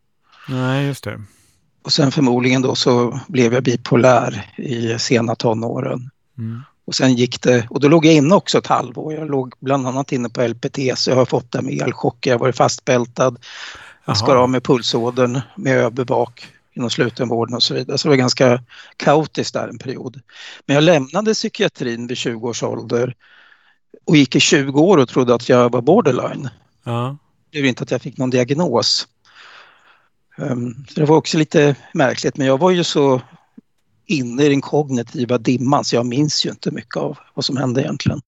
Nej, 0.50 0.86
just 0.86 1.04
det. 1.04 1.22
Och 1.82 1.94
sen 1.94 2.12
förmodligen 2.12 2.62
då 2.62 2.76
så 2.76 3.20
blev 3.28 3.54
jag 3.54 3.64
bipolär 3.64 4.54
i 4.58 5.00
sena 5.00 5.36
tonåren. 5.36 6.10
Mm. 6.38 6.62
Och 6.86 6.96
sen 6.96 7.16
gick 7.16 7.42
det, 7.42 7.68
och 7.70 7.80
då 7.80 7.88
låg 7.88 8.06
jag 8.06 8.14
inne 8.14 8.36
också 8.36 8.58
ett 8.58 8.68
halvår. 8.68 9.14
Jag 9.14 9.30
låg 9.30 9.54
bland 9.60 9.88
annat 9.88 10.12
inne 10.12 10.30
på 10.30 10.48
LPT 10.48 10.80
så 10.96 11.10
jag 11.10 11.16
har 11.16 11.26
fått 11.26 11.52
det 11.52 11.62
med 11.62 11.82
elchocker, 11.82 12.32
jag 12.32 12.38
har 12.38 12.40
varit 12.40 12.56
fastbältad. 12.56 13.38
Jag 14.06 14.18
skar 14.18 14.36
av 14.36 14.50
med 14.50 14.64
pulsådern 14.64 15.42
med 15.56 15.78
överbak 15.78 16.48
inom 16.74 16.90
slutenvården 16.90 17.56
och 17.56 17.64
så 17.64 17.74
vidare. 17.74 17.98
Så 17.98 18.08
det 18.08 18.10
var 18.10 18.18
ganska 18.18 18.64
kaotiskt 18.98 19.54
där 19.54 19.68
en 19.68 19.78
period. 19.78 20.22
Men 20.66 20.76
jag 20.76 20.84
lämnade 20.84 21.34
psykiatrin 21.34 22.08
vid 22.08 22.18
20 22.18 22.50
års 22.50 22.64
ålder 22.64 23.16
och 24.06 24.18
gick 24.18 24.36
i 24.36 24.40
20 24.40 24.82
år 24.82 24.98
och 24.98 25.10
trodde 25.10 25.36
att 25.36 25.50
jag 25.50 25.72
var 25.72 25.82
borderline. 25.82 26.50
Ja. 26.84 27.18
Det 27.52 27.62
var 27.62 27.68
inte 27.68 27.84
att 27.84 27.92
jag 27.92 28.02
fick 28.02 28.18
någon 28.18 28.30
diagnos. 28.30 29.08
Um, 30.38 30.86
det 30.96 31.06
var 31.06 31.18
också 31.18 31.38
lite 31.38 31.76
märkligt 31.94 32.38
men 32.38 32.48
jag 32.48 32.58
var 32.58 32.72
ju 32.72 32.84
så 32.84 33.22
inne 34.06 34.44
i 34.44 34.50
den 34.50 34.62
kognitiva 34.62 35.38
dimman 35.38 35.86
så 35.86 35.96
jag 35.96 36.06
minns 36.06 36.46
ju 36.46 36.50
inte 36.50 36.72
mycket 36.72 36.98
av 36.98 37.18
vad 37.34 37.46
som 37.46 37.58
hände 37.58 37.82
egentligen. 37.82 38.22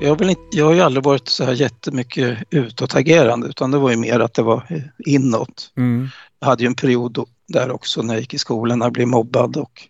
Jag, 0.00 0.18
vill 0.18 0.30
inte, 0.30 0.42
jag 0.50 0.64
har 0.64 0.72
ju 0.72 0.80
aldrig 0.80 1.04
varit 1.04 1.28
så 1.28 1.44
här 1.44 1.52
jättemycket 1.52 2.38
utåtagerande 2.50 3.46
utan 3.46 3.70
det 3.70 3.78
var 3.78 3.90
ju 3.90 3.96
mer 3.96 4.20
att 4.20 4.34
det 4.34 4.42
var 4.42 4.84
inåt. 4.98 5.72
Mm. 5.76 6.08
Jag 6.40 6.48
hade 6.48 6.62
ju 6.62 6.66
en 6.66 6.74
period 6.74 7.24
där 7.48 7.70
också 7.70 8.02
när 8.02 8.14
jag 8.14 8.20
gick 8.20 8.34
i 8.34 8.38
skolan 8.38 8.78
när 8.78 8.86
jag 8.86 8.92
blev 8.92 9.08
mobbad 9.08 9.56
och 9.56 9.88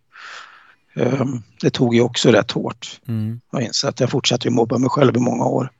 um, 0.94 1.42
det 1.60 1.70
tog 1.70 1.94
ju 1.94 2.00
också 2.00 2.30
rätt 2.30 2.50
hårt. 2.50 3.00
Mm. 3.08 3.40
Jag 3.52 3.62
inser 3.62 3.88
att 3.88 4.00
jag 4.00 4.10
fortsatte 4.10 4.48
ju 4.48 4.54
mobba 4.54 4.78
mig 4.78 4.90
själv 4.90 5.16
i 5.16 5.20
många 5.20 5.44
år. 5.44 5.70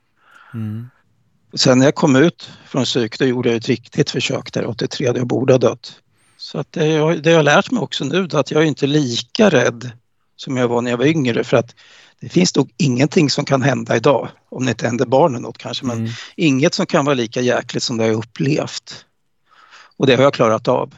Mm. 0.53 0.89
Sen 1.53 1.77
när 1.77 1.85
jag 1.85 1.95
kom 1.95 2.15
ut 2.15 2.51
från 2.67 2.83
psyk 2.83 3.19
då 3.19 3.25
gjorde 3.25 3.49
jag 3.49 3.57
ett 3.57 3.67
riktigt 3.67 4.09
försök 4.09 4.53
där 4.53 4.65
83 4.65 5.11
där 5.11 5.19
jag 5.19 5.27
borde 5.27 5.53
ha 5.53 5.57
dött. 5.57 5.93
Så 6.37 6.59
att 6.59 6.71
det, 6.71 6.87
jag, 6.87 7.23
det 7.23 7.29
jag 7.29 7.37
har 7.37 7.43
lärt 7.43 7.71
mig 7.71 7.81
också 7.81 8.05
nu 8.05 8.17
är 8.17 8.35
att 8.35 8.51
jag 8.51 8.61
är 8.61 8.67
inte 8.67 8.87
lika 8.87 9.49
rädd 9.49 9.91
som 10.35 10.57
jag 10.57 10.67
var 10.67 10.81
när 10.81 10.91
jag 10.91 10.97
var 10.97 11.05
yngre 11.05 11.43
för 11.43 11.57
att 11.57 11.75
det 12.19 12.29
finns 12.29 12.55
nog 12.55 12.71
ingenting 12.77 13.29
som 13.29 13.45
kan 13.45 13.61
hända 13.61 13.95
idag, 13.95 14.29
om 14.49 14.65
det 14.65 14.71
inte 14.71 14.85
händer 14.85 15.05
barnen 15.05 15.41
något 15.41 15.57
kanske, 15.57 15.85
men 15.85 15.97
mm. 15.97 16.11
inget 16.35 16.73
som 16.73 16.85
kan 16.85 17.05
vara 17.05 17.15
lika 17.15 17.41
jäkligt 17.41 17.83
som 17.83 17.97
det 17.97 18.07
jag 18.07 18.15
upplevt. 18.15 19.05
Och 19.97 20.07
det 20.07 20.15
har 20.15 20.23
jag 20.23 20.33
klarat 20.33 20.67
av. 20.67 20.95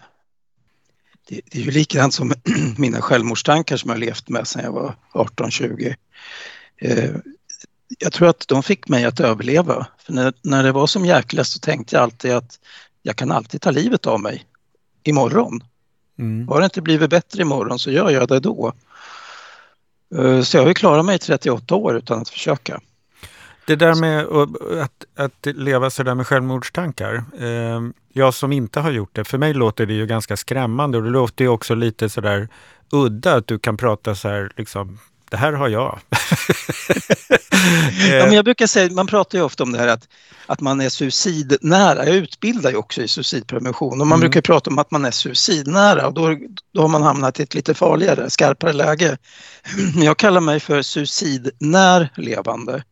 Det, 1.30 1.42
det 1.52 1.60
är 1.60 1.64
ju 1.64 1.72
likadant 1.72 2.14
som 2.14 2.34
mina 2.78 3.02
självmordstankar 3.02 3.78
som 3.78 3.90
jag 3.90 4.00
levt 4.00 4.30
med 4.30 4.48
sedan 4.48 4.64
jag 4.64 4.72
var 4.72 4.96
18-20. 5.14 5.96
Eh, 6.78 7.10
jag 8.00 8.14
tror 8.14 8.28
att 8.28 8.48
de 8.48 8.64
fick 8.64 8.88
mig 8.88 9.06
att 9.06 9.20
överleva. 9.20 9.88
För 9.98 10.14
när, 10.14 10.34
när 10.42 10.64
det 10.64 10.72
var 10.72 10.88
som 10.88 11.06
jäkligast 11.06 11.52
så 11.52 11.60
tänkte 11.60 11.96
jag 11.96 12.04
alltid 12.04 12.32
att 12.32 12.60
jag 13.02 13.16
kan 13.16 13.32
alltid 13.32 13.62
ta 13.62 13.72
livet 13.72 14.08
av 14.08 14.22
mig 14.22 14.46
imorgon. 15.04 15.64
Mm. 16.20 16.48
Har 16.48 16.60
det 16.60 16.66
inte 16.66 16.82
blivit 16.82 17.10
bättre 17.10 17.42
imorgon 17.42 17.80
så 17.80 17.92
gör 17.92 18.10
jag 18.10 18.28
det 18.28 18.40
då. 18.40 18.74
Eh, 20.16 20.42
så 20.42 20.58
jag 20.58 20.62
har 20.62 20.68
ju 20.68 20.74
klarat 20.74 21.06
mig 21.06 21.16
i 21.16 21.20
38 21.20 21.76
år 21.76 21.98
utan 21.98 22.22
att 22.22 22.30
försöka. 22.30 22.80
Det 23.66 23.76
där 23.76 23.96
med 23.96 24.26
att, 24.84 25.06
att 25.16 25.56
leva 25.56 25.90
sådär 25.90 26.16
med 26.16 26.28
självmordstankar. 26.28 27.24
Ehm, 27.40 27.94
jag 28.14 28.34
som 28.34 28.52
inte 28.52 28.80
har 28.80 28.92
gjort 28.92 29.10
det, 29.14 29.24
för 29.24 29.38
mig 29.38 29.54
låter 29.54 29.86
det 29.86 29.94
ju 29.94 30.06
ganska 30.06 30.38
skrämmande 30.38 30.98
och 30.98 31.04
det 31.04 31.10
låter 31.10 31.46
ju 31.46 31.50
också 31.50 31.76
lite 31.76 32.10
sådär 32.10 32.48
udda 32.92 33.36
att 33.36 33.48
du 33.48 33.60
kan 33.60 33.78
prata 33.78 34.16
så 34.16 34.28
här 34.28 34.52
liksom 34.58 35.00
det 35.32 35.38
här 35.38 35.54
har 35.54 35.70
jag. 35.70 36.00
ja, 38.10 38.26
men 38.26 38.32
jag 38.32 38.46
brukar 38.46 38.68
säga, 38.68 38.92
man 38.92 39.08
pratar 39.08 39.38
ju 39.38 39.44
ofta 39.44 39.64
om 39.64 39.72
det 39.72 39.80
här 39.80 39.88
att, 39.88 40.08
att 40.46 40.62
man 40.62 40.82
är 40.82 40.90
suicidnära. 40.90 42.06
Jag 42.06 42.16
utbildar 42.16 42.72
ju 42.72 42.76
också 42.76 43.02
i 43.02 43.08
suicidprevention 43.08 44.02
och 44.02 44.08
man 44.08 44.16
mm. 44.16 44.20
brukar 44.20 44.42
prata 44.42 44.70
om 44.70 44.80
att 44.80 44.92
man 44.92 45.06
är 45.06 45.12
suicidnära 45.12 46.08
och 46.08 46.14
då, 46.14 46.38
då 46.74 46.82
har 46.82 46.88
man 46.88 47.04
hamnat 47.04 47.40
i 47.40 47.44
ett 47.44 47.54
lite 47.54 47.74
farligare, 47.74 48.30
skarpare 48.30 48.74
läge. 48.74 49.18
Jag 49.96 50.18
kallar 50.18 50.42
mig 50.42 50.60
för 50.60 50.82
suicidnär 50.82 52.10
levande. 52.16 52.84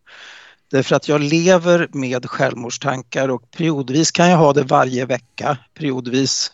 Därför 0.72 0.96
att 0.96 1.08
jag 1.08 1.22
lever 1.22 1.88
med 1.91 2.29
självmordstankar 2.29 3.29
och 3.29 3.51
periodvis 3.51 4.12
kan 4.12 4.29
jag 4.29 4.38
ha 4.38 4.53
det 4.53 4.63
varje 4.63 5.05
vecka. 5.05 5.58
Periodvis 5.77 6.51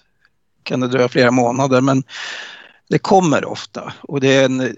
kan 0.64 0.80
det 0.80 0.88
dröja 0.88 1.10
flera 1.10 1.32
månader 1.32 1.82
men 1.82 2.04
det 2.88 3.00
kommer 3.00 3.46
ofta 3.46 3.94
och 4.02 4.22
det 4.22 4.34
är 4.34 4.46
en, 4.46 4.76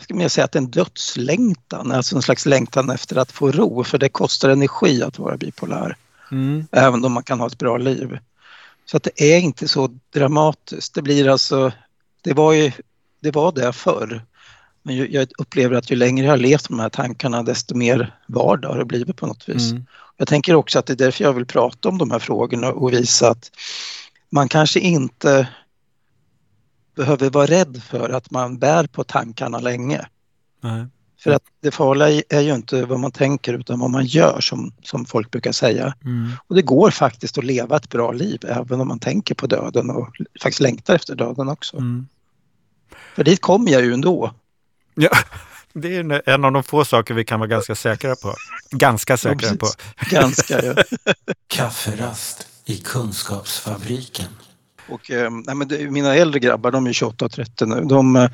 ska 0.00 0.14
man 0.14 0.30
säga 0.30 0.44
att 0.44 0.56
en 0.56 0.70
dödslängtan, 0.70 1.92
alltså 1.92 2.16
en 2.16 2.22
slags 2.22 2.46
längtan 2.46 2.90
efter 2.90 3.16
att 3.16 3.32
få 3.32 3.50
ro 3.52 3.84
för 3.84 3.98
det 3.98 4.08
kostar 4.08 4.48
energi 4.48 5.02
att 5.02 5.18
vara 5.18 5.36
bipolär. 5.36 5.96
Mm. 6.30 6.66
Även 6.72 7.04
om 7.04 7.12
man 7.12 7.22
kan 7.22 7.40
ha 7.40 7.46
ett 7.46 7.58
bra 7.58 7.76
liv. 7.76 8.18
Så 8.84 8.96
att 8.96 9.02
det 9.02 9.34
är 9.34 9.38
inte 9.38 9.68
så 9.68 9.90
dramatiskt. 10.14 10.94
Det 10.94 11.02
blir 11.02 11.28
alltså, 11.28 11.72
det 12.22 12.32
var 12.32 12.52
ju, 12.52 12.72
det 13.20 13.30
var 13.30 13.52
det 13.52 13.72
förr. 13.72 14.22
Men 14.82 15.12
jag 15.12 15.28
upplever 15.38 15.76
att 15.76 15.90
ju 15.90 15.96
längre 15.96 16.26
jag 16.26 16.32
har 16.32 16.38
levt 16.38 16.70
med 16.70 16.78
de 16.78 16.82
här 16.82 16.88
tankarna 16.88 17.42
desto 17.42 17.74
mer 17.74 18.14
vardag 18.26 18.68
har 18.68 18.78
det 18.78 18.84
blivit 18.84 19.16
på 19.16 19.26
något 19.26 19.48
vis. 19.48 19.70
Mm. 19.70 19.86
Jag 20.16 20.28
tänker 20.28 20.54
också 20.54 20.78
att 20.78 20.86
det 20.86 20.92
är 20.92 20.96
därför 20.96 21.24
jag 21.24 21.32
vill 21.32 21.46
prata 21.46 21.88
om 21.88 21.98
de 21.98 22.10
här 22.10 22.18
frågorna 22.18 22.72
och 22.72 22.92
visa 22.92 23.30
att 23.30 23.50
man 24.30 24.48
kanske 24.48 24.80
inte 24.80 25.48
behöver 26.98 27.30
vara 27.30 27.46
rädd 27.46 27.82
för 27.82 28.10
att 28.10 28.30
man 28.30 28.58
bär 28.58 28.86
på 28.86 29.04
tankarna 29.04 29.58
länge. 29.58 30.06
Nej. 30.60 30.86
För 31.20 31.30
att 31.30 31.42
det 31.62 31.70
farliga 31.70 32.22
är 32.28 32.40
ju 32.40 32.54
inte 32.54 32.84
vad 32.84 33.00
man 33.00 33.12
tänker 33.12 33.54
utan 33.54 33.80
vad 33.80 33.90
man 33.90 34.06
gör 34.06 34.40
som, 34.40 34.72
som 34.82 35.04
folk 35.04 35.30
brukar 35.30 35.52
säga. 35.52 35.94
Mm. 36.04 36.32
Och 36.46 36.54
det 36.54 36.62
går 36.62 36.90
faktiskt 36.90 37.38
att 37.38 37.44
leva 37.44 37.76
ett 37.76 37.88
bra 37.88 38.12
liv 38.12 38.40
även 38.48 38.80
om 38.80 38.88
man 38.88 38.98
tänker 38.98 39.34
på 39.34 39.46
döden 39.46 39.90
och 39.90 40.08
faktiskt 40.42 40.60
längtar 40.60 40.94
efter 40.94 41.14
döden 41.14 41.48
också. 41.48 41.76
Mm. 41.76 42.08
För 43.14 43.24
dit 43.24 43.40
kommer 43.40 43.72
jag 43.72 43.84
ju 43.84 43.92
ändå. 43.92 44.34
Ja, 44.94 45.10
det 45.72 45.96
är 45.96 46.28
en 46.28 46.44
av 46.44 46.52
de 46.52 46.62
få 46.62 46.84
saker 46.84 47.14
vi 47.14 47.24
kan 47.24 47.40
vara 47.40 47.48
ganska 47.48 47.74
säkra 47.74 48.16
på. 48.16 48.34
Ganska 48.70 49.16
säkra 49.16 49.48
ja, 49.48 49.56
på. 49.56 49.66
Ganska, 50.10 50.64
ja. 50.64 50.74
Kafferast 51.46 52.48
i 52.64 52.76
Kunskapsfabriken. 52.76 54.47
Och, 54.88 55.10
eh, 55.10 55.30
nej, 55.30 55.54
men 55.54 55.68
det, 55.68 55.90
mina 55.90 56.14
äldre 56.14 56.40
grabbar, 56.40 56.70
de 56.70 56.86
är 56.86 56.92
28 56.92 57.24
och 57.24 57.32
30 57.32 57.66
nu, 57.66 57.80
de, 57.80 58.16
eh, 58.16 58.28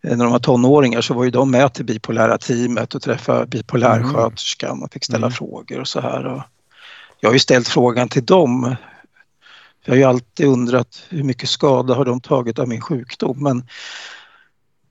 när 0.00 0.24
de 0.24 0.32
var 0.32 0.38
tonåringar 0.38 1.00
så 1.00 1.14
var 1.14 1.24
ju 1.24 1.30
de 1.30 1.50
med 1.50 1.72
till 1.72 1.84
bipolära 1.84 2.38
teamet 2.38 2.94
och 2.94 3.02
träffade 3.02 3.46
bipolärsköterskan 3.46 4.82
och 4.82 4.92
fick 4.92 5.04
ställa 5.04 5.26
mm. 5.26 5.32
frågor 5.32 5.80
och 5.80 5.88
så 5.88 6.00
här. 6.00 6.26
Och 6.26 6.42
jag 7.20 7.28
har 7.28 7.34
ju 7.34 7.38
ställt 7.38 7.68
frågan 7.68 8.08
till 8.08 8.24
dem. 8.24 8.76
Jag 9.84 9.92
har 9.92 9.98
ju 9.98 10.04
alltid 10.04 10.46
undrat 10.46 11.02
hur 11.08 11.22
mycket 11.22 11.48
skada 11.48 11.94
har 11.94 12.04
de 12.04 12.20
tagit 12.20 12.58
av 12.58 12.68
min 12.68 12.80
sjukdom 12.80 13.42
men 13.42 13.66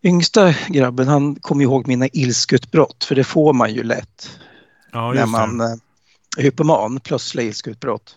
yngsta 0.03 0.53
grabben 0.67 1.07
han 1.07 1.35
kommer 1.35 1.63
ihåg 1.63 1.87
mina 1.87 2.07
ilskutbrott 2.07 3.03
för 3.03 3.15
det 3.15 3.23
får 3.23 3.53
man 3.53 3.73
ju 3.73 3.83
lätt 3.83 4.39
ja, 4.91 5.13
när 5.13 5.25
man 5.25 5.61
eh, 5.61 5.75
är 6.37 6.43
hypoman, 6.43 6.99
plötsliga 6.99 7.47
ilskutbrott. 7.47 8.15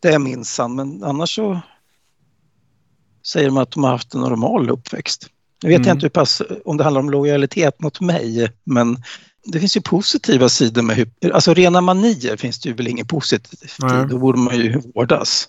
Det 0.00 0.18
minns 0.18 0.58
han 0.58 0.74
men 0.74 1.04
annars 1.04 1.34
så 1.34 1.60
säger 3.26 3.46
de 3.46 3.56
att 3.56 3.70
de 3.70 3.84
har 3.84 3.90
haft 3.90 4.14
en 4.14 4.20
normal 4.20 4.70
uppväxt. 4.70 5.26
Nu 5.62 5.68
vet 5.68 5.76
mm. 5.76 5.88
jag 5.88 5.94
inte 5.94 6.04
hur 6.04 6.10
pass, 6.10 6.42
om 6.64 6.76
det 6.76 6.84
handlar 6.84 7.00
om 7.00 7.10
lojalitet 7.10 7.80
mot 7.80 8.00
mig, 8.00 8.52
men 8.64 9.02
det 9.44 9.60
finns 9.60 9.76
ju 9.76 9.80
positiva 9.80 10.48
sidor 10.48 10.82
med. 10.82 11.10
Alltså 11.32 11.54
rena 11.54 11.80
manier 11.80 12.36
finns 12.36 12.60
det 12.60 12.68
ju 12.68 12.74
väl 12.74 12.88
inget 12.88 13.08
positivt 13.08 13.64
i. 13.64 14.08
Då 14.10 14.18
borde 14.18 14.38
man 14.38 14.56
ju 14.56 14.80
vårdas. 14.94 15.48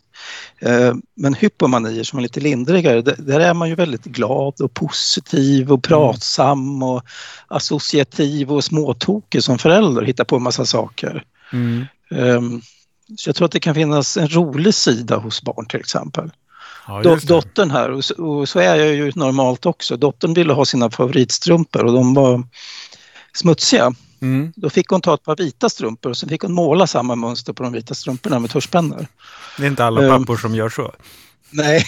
Eh, 0.60 0.94
men 1.16 1.34
hypomanier 1.34 2.04
som 2.04 2.20
är 2.20 2.24
lite 2.24 2.40
lindrigare, 2.40 3.02
där 3.02 3.40
är 3.40 3.54
man 3.54 3.70
ju 3.70 3.76
väldigt 3.76 4.04
glad 4.04 4.62
och 4.62 4.74
positiv 4.74 5.72
och 5.72 5.84
pratsam 5.84 6.84
och 6.84 7.04
associativ 7.48 8.52
och 8.52 8.64
småtokig 8.64 9.44
som 9.44 9.58
förälder, 9.58 10.02
hittar 10.02 10.24
på 10.24 10.36
en 10.36 10.44
massa 10.44 10.66
saker. 10.66 11.24
Mm. 11.54 11.86
Ehm, 12.12 12.62
så 13.18 13.30
jag 13.30 13.36
tror 13.36 13.46
att 13.46 13.52
det 13.52 13.60
kan 13.60 13.76
finnas 13.76 14.18
en 14.18 14.28
rolig 14.28 14.74
sida 14.74 15.18
hos 15.18 15.42
barn 15.42 15.66
till 15.66 15.80
exempel. 15.80 16.32
Ja, 16.88 17.18
dottern 17.24 17.72
här, 17.72 17.92
och 17.92 18.06
så, 18.06 18.26
och 18.26 18.50
så, 18.50 18.60
är 18.60 18.76
jag 18.76 18.96
ju 18.96 19.12
normalt 19.16 19.66
också, 19.66 19.98
dottern 19.98 20.34
ville 20.34 20.54
ha 20.54 20.66
sina 20.66 20.90
favoritstrumpor 20.90 21.84
och 21.86 21.94
de 21.94 22.14
var 22.14 22.44
smutsiga. 23.34 23.94
Mm. 24.22 24.54
Då 24.56 24.70
fick 24.70 24.90
hon 24.90 25.02
ta 25.02 25.14
ett 25.14 25.24
par 25.24 25.36
vita 25.36 25.70
strumpor 25.70 26.10
och 26.10 26.18
så 26.18 26.28
fick 26.28 26.42
hon 26.42 26.54
måla 26.54 26.88
samma 26.88 27.16
mönster 27.16 27.54
på 27.54 27.64
de 27.64 27.74
vita 27.74 27.94
strumporna 27.94 28.40
med 28.40 28.50
tuschpennor. 28.50 29.08
Det 29.58 29.64
är 29.64 29.68
inte 29.68 29.86
alla 29.86 30.04
ehm, 30.04 30.10
pappor 30.10 30.34
um, 30.34 30.40
som 30.40 30.56
gör 30.56 30.70
så. 30.70 30.94
Nej, 31.50 31.86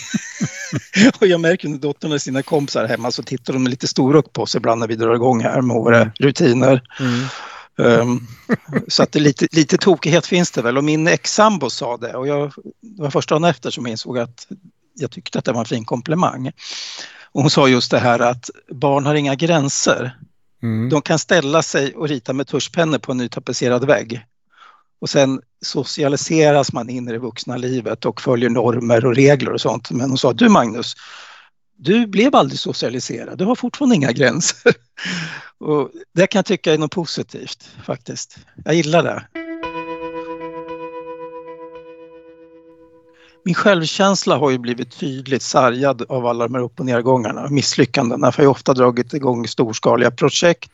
och 1.20 1.28
jag 1.28 1.40
märker 1.40 1.70
när 1.70 1.78
dottern 1.78 2.12
och 2.12 2.22
sina 2.22 2.44
kompisar 2.44 2.88
hemma 2.88 3.12
så 3.12 3.24
tittar 3.24 3.54
de 3.54 3.64
med 3.64 3.70
lite 3.70 3.88
storögt 3.88 4.34
på 4.34 4.42
oss 4.42 4.56
ibland 4.56 4.80
när 4.80 4.88
vi 4.88 4.96
drar 4.96 5.16
igång 5.16 5.44
här 5.44 5.62
med 5.62 5.76
våra 5.76 6.12
rutiner. 6.20 6.82
Mm. 7.00 7.28
Um, 7.78 8.28
så 8.88 9.04
att 9.04 9.12
det 9.12 9.20
lite, 9.20 9.48
lite 9.52 9.78
tokighet 9.78 10.26
finns 10.26 10.52
det 10.52 10.62
väl 10.62 10.78
och 10.78 10.84
min 10.84 11.08
ex-sambo 11.08 11.70
sa 11.70 11.98
det 11.98 12.14
och 12.14 12.28
jag, 12.28 12.54
det 12.82 13.02
var 13.02 13.10
första 13.10 13.36
dagen 13.36 13.44
efter 13.44 13.70
som 13.70 13.86
jag 13.86 13.92
insåg 13.92 14.20
att 14.20 14.48
jag 14.96 15.12
tyckte 15.12 15.40
att 15.40 15.46
det 15.46 15.52
var 15.52 15.60
en 15.60 15.66
fin 15.66 15.86
komplimang. 15.86 16.52
Och 17.32 17.42
hon 17.42 17.50
sa 17.50 17.68
just 17.68 17.92
det 17.92 18.00
här 18.00 18.20
att 18.20 18.50
barn 18.72 19.06
har 19.06 19.16
inga 19.16 19.36
gränser. 19.36 20.18
Mm. 20.64 20.90
De 20.90 21.02
kan 21.02 21.20
ställa 21.20 21.62
sig 21.62 21.96
och 21.96 22.08
rita 22.08 22.34
med 22.34 22.48
tuschpennor 22.48 22.98
på 22.98 23.12
en 23.12 23.18
nytapetserad 23.18 23.88
vägg. 23.88 24.26
Och 25.02 25.10
sen 25.10 25.42
socialiseras 25.62 26.74
man 26.74 26.90
in 26.90 27.10
i 27.10 27.12
det 27.12 27.20
vuxna 27.20 27.58
livet 27.58 28.06
och 28.06 28.22
följer 28.22 28.50
normer 28.50 29.06
och 29.06 29.16
regler 29.16 29.52
och 29.52 29.62
sånt. 29.62 29.92
Men 29.92 30.10
hon 30.10 30.18
sa, 30.18 30.34
du 30.34 30.50
Magnus, 30.50 30.96
du 31.78 32.08
blev 32.08 32.36
aldrig 32.36 32.60
socialiserad, 32.60 33.38
du 33.38 33.46
har 33.46 33.56
fortfarande 33.56 33.96
inga 33.96 34.12
gränser. 34.12 34.74
och 35.58 35.92
det 36.14 36.28
kan 36.28 36.40
jag 36.40 36.46
tycka 36.46 36.74
är 36.74 36.78
något 36.78 36.92
positivt 36.92 37.70
faktiskt. 37.86 38.38
Jag 38.66 38.76
gillar 38.76 39.04
det. 39.04 39.45
Min 43.46 43.56
självkänsla 43.56 44.38
har 44.38 44.50
ju 44.50 44.58
blivit 44.58 45.00
tydligt 45.00 45.42
sargad 45.42 46.06
av 46.10 46.26
alla 46.26 46.48
de 46.48 46.56
här 46.56 46.62
upp 46.62 46.80
och 46.80 46.86
nedgångarna, 46.86 47.48
misslyckandena. 47.50 48.32
För 48.32 48.44
jag 48.44 48.50
har 48.50 48.52
ofta 48.52 48.74
dragit 48.74 49.14
igång 49.14 49.48
storskaliga 49.48 50.12
projekt, 50.12 50.72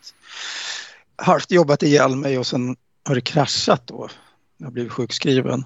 halvt 1.15 1.51
jobbat 1.51 1.83
ihjäl 1.83 2.15
mig 2.15 2.37
och 2.39 2.47
sen 2.47 2.75
har 3.07 3.15
det 3.15 3.21
kraschat 3.21 3.87
då. 3.87 4.09
Jag 4.57 4.67
har 4.67 4.71
blivit 4.71 4.91
sjukskriven. 4.91 5.65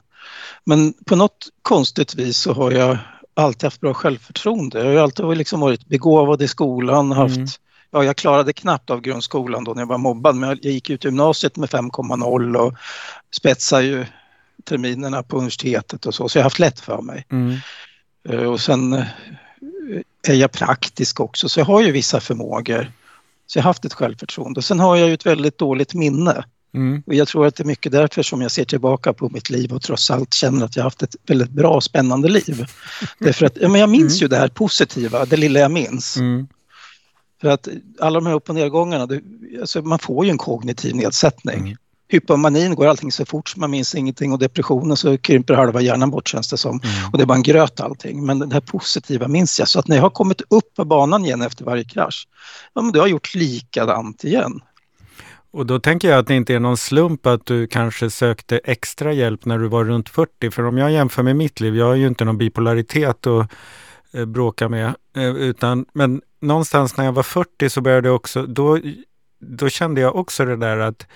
Men 0.64 0.94
på 0.94 1.16
något 1.16 1.48
konstigt 1.62 2.16
vis 2.16 2.38
så 2.38 2.54
har 2.54 2.72
jag 2.72 2.98
alltid 3.34 3.64
haft 3.64 3.82
bra 3.82 3.94
självförtroende. 3.94 4.80
Jag 4.80 4.96
har 4.96 5.04
alltid 5.04 5.38
liksom 5.38 5.60
varit 5.60 5.88
begåvad 5.88 6.42
i 6.42 6.48
skolan, 6.48 7.12
haft 7.12 7.36
mm. 7.36 7.48
Ja, 7.92 8.04
jag 8.04 8.16
klarade 8.16 8.54
knappt 8.54 8.90
av 8.90 9.02
grundskolan 9.02 9.64
då 9.64 9.74
när 9.74 9.82
jag 9.82 9.88
var 9.88 9.98
mobbad 9.98 10.36
men 10.36 10.50
jag 10.50 10.72
gick 10.74 10.90
ut 10.90 11.04
gymnasiet 11.04 11.58
med 11.58 11.70
5,0 11.70 12.56
och 12.56 12.74
spetsade 13.32 13.84
ju 13.84 14.06
terminerna 14.66 15.24
på 15.24 15.38
universitetet 15.38 16.06
och 16.06 16.16
så, 16.16 16.30
så 16.30 16.38
jag 16.38 16.44
har 16.44 16.46
haft 16.46 16.60
lätt 16.60 16.80
för 16.80 17.02
mig. 17.02 17.26
Mm. 17.32 17.58
Eh, 18.30 18.44
och 18.44 18.62
sen 18.62 18.94
eh, 18.94 19.06
är 20.28 20.34
jag 20.34 20.52
praktisk 20.52 21.20
också, 21.20 21.50
så 21.50 21.60
jag 21.60 21.66
har 21.66 21.82
ju 21.82 21.92
vissa 21.92 22.20
förmågor. 22.20 22.92
Så 23.48 23.58
jag 23.58 23.64
har 23.64 23.70
haft 23.70 23.86
ett 23.86 23.94
självförtroende. 23.94 24.58
Och 24.58 24.66
sen 24.66 24.80
har 24.80 24.96
jag 24.96 25.08
ju 25.08 25.14
ett 25.14 25.26
väldigt 25.26 25.58
dåligt 25.58 25.94
minne. 25.94 26.44
Mm. 26.74 27.04
Och 27.06 27.14
jag 27.14 27.28
tror 27.28 27.48
att 27.48 27.56
det 27.56 27.64
är 27.64 27.66
mycket 27.66 27.92
därför 27.92 28.24
som 28.24 28.42
jag 28.42 28.52
ser 28.52 28.66
tillbaka 28.66 29.14
på 29.14 29.30
mitt 29.30 29.50
liv 29.50 29.74
och 29.74 29.82
trots 29.82 30.12
allt 30.12 30.34
känner 30.34 30.66
att 30.66 30.76
jag 30.76 30.84
har 30.84 30.86
haft 30.86 31.04
ett 31.04 31.16
väldigt 31.28 31.50
bra 31.50 31.70
och 31.70 31.84
spännande 31.84 32.30
liv. 32.30 32.66
Därför 33.20 33.46
att 33.46 33.58
ja, 33.62 33.70
men 33.70 33.82
jag 33.82 33.90
minns 33.90 34.14
mm. 34.14 34.22
ju 34.22 34.28
det 34.28 34.38
här 34.38 34.48
positiva, 34.48 35.26
det 35.26 35.38
lilla 35.38 35.60
jag 35.60 35.72
minns. 35.72 36.18
Mm. 36.18 36.48
För 37.42 37.48
att 37.48 37.68
alla 38.00 38.20
de 38.20 38.26
här 38.26 38.34
upp 38.34 38.50
och 38.50 38.56
nedgångarna, 38.56 39.06
det, 39.06 39.22
alltså 39.60 39.82
man 39.82 40.00
får 40.00 40.26
ju 40.26 40.32
en 40.32 40.38
kognitiv 40.38 40.96
nedsättning. 40.96 41.76
Hypomanin 42.16 42.76
går 42.76 42.88
allting 42.88 43.12
så 43.12 43.26
fort 43.26 43.50
så 43.50 43.60
man 43.60 43.72
minns 43.72 43.96
ingenting 43.96 44.34
och 44.34 44.40
depressionen 44.40 44.98
så 44.98 45.18
krymper 45.18 45.54
halva 45.54 45.82
hjärnan 45.82 46.12
bort 46.12 46.28
känns 46.28 46.50
det 46.50 46.58
som. 46.58 46.82
Mm. 46.84 47.12
Och 47.12 47.18
det 47.18 47.24
är 47.24 47.26
bara 47.26 47.38
en 47.38 47.44
gröt 47.44 47.80
allting. 47.80 48.26
Men 48.26 48.40
det 48.40 48.54
här 48.54 48.62
positiva 48.62 49.28
minns 49.28 49.60
jag. 49.60 49.68
Så 49.68 49.80
att 49.80 49.88
när 49.88 49.96
jag 49.96 50.04
har 50.04 50.10
kommit 50.10 50.42
upp 50.50 50.74
på 50.76 50.86
banan 50.86 51.26
igen 51.26 51.42
efter 51.42 51.66
varje 51.66 51.84
krasch, 51.84 52.28
ja 52.74 52.82
men 52.82 52.92
då 52.92 53.00
har 53.00 53.08
jag 53.08 53.12
gjort 53.12 53.36
likadant 53.36 54.24
igen. 54.24 54.62
Och 55.52 55.66
då 55.66 55.80
tänker 55.80 56.10
jag 56.10 56.20
att 56.20 56.28
det 56.28 56.36
inte 56.36 56.54
är 56.54 56.60
någon 56.60 56.78
slump 56.78 57.26
att 57.26 57.46
du 57.46 57.68
kanske 57.68 58.10
sökte 58.10 58.58
extra 58.58 59.14
hjälp 59.14 59.46
när 59.46 59.58
du 59.58 59.68
var 59.68 59.86
runt 59.86 60.10
40. 60.10 60.52
För 60.52 60.64
om 60.64 60.78
jag 60.78 60.92
jämför 60.92 61.24
med 61.24 61.36
mitt 61.36 61.60
liv, 61.60 61.76
jag 61.76 61.86
har 61.86 61.96
ju 61.96 62.08
inte 62.08 62.26
någon 62.26 62.38
bipolaritet 62.38 63.28
att 63.28 63.50
eh, 64.14 64.26
bråka 64.26 64.70
med. 64.70 64.96
Eh, 65.16 65.36
utan, 65.36 65.86
men 65.94 66.22
någonstans 66.40 66.98
när 66.98 67.06
jag 67.06 67.12
var 67.12 67.24
40 67.24 67.70
så 67.70 67.82
började 67.82 68.08
jag 68.08 68.16
också, 68.16 68.46
då, 68.46 68.80
då 69.40 69.70
kände 69.70 70.02
jag 70.02 70.16
också 70.16 70.46
det 70.46 70.56
där 70.56 70.78
att 70.78 71.08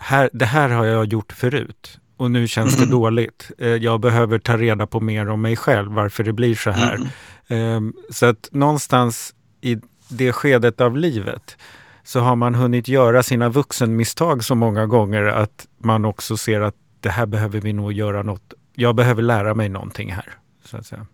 här, 0.00 0.30
det 0.32 0.44
här 0.44 0.68
har 0.68 0.84
jag 0.84 1.06
gjort 1.06 1.32
förut 1.32 1.98
och 2.16 2.30
nu 2.30 2.48
känns 2.48 2.76
det 2.76 2.82
mm. 2.82 2.90
dåligt. 2.90 3.50
Eh, 3.58 3.68
jag 3.68 4.00
behöver 4.00 4.38
ta 4.38 4.56
reda 4.56 4.86
på 4.86 5.00
mer 5.00 5.28
om 5.28 5.42
mig 5.42 5.56
själv, 5.56 5.92
varför 5.92 6.24
det 6.24 6.32
blir 6.32 6.54
så 6.54 6.70
här. 6.70 7.00
Mm. 7.48 7.92
Så 8.10 8.26
att 8.26 8.48
någonstans 8.52 9.34
i 9.60 9.76
det 10.08 10.32
skedet 10.32 10.80
av 10.80 10.96
livet 10.96 11.56
så 12.02 12.20
har 12.20 12.36
man 12.36 12.54
hunnit 12.54 12.88
göra 12.88 13.22
sina 13.22 13.48
vuxenmisstag 13.48 14.44
så 14.44 14.54
många 14.54 14.86
gånger 14.86 15.22
att 15.22 15.66
man 15.78 16.04
också 16.04 16.36
ser 16.36 16.60
att 16.60 16.74
det 17.00 17.10
här 17.10 17.26
behöver 17.26 17.60
vi 17.60 17.72
nog 17.72 17.92
göra 17.92 18.22
något. 18.22 18.54
Jag 18.74 18.94
behöver 18.94 19.22
lära 19.22 19.54
mig 19.54 19.68
någonting 19.68 20.12
här. 20.12 20.34
Så 20.64 20.76
att 20.76 20.86
säga. 20.86 21.06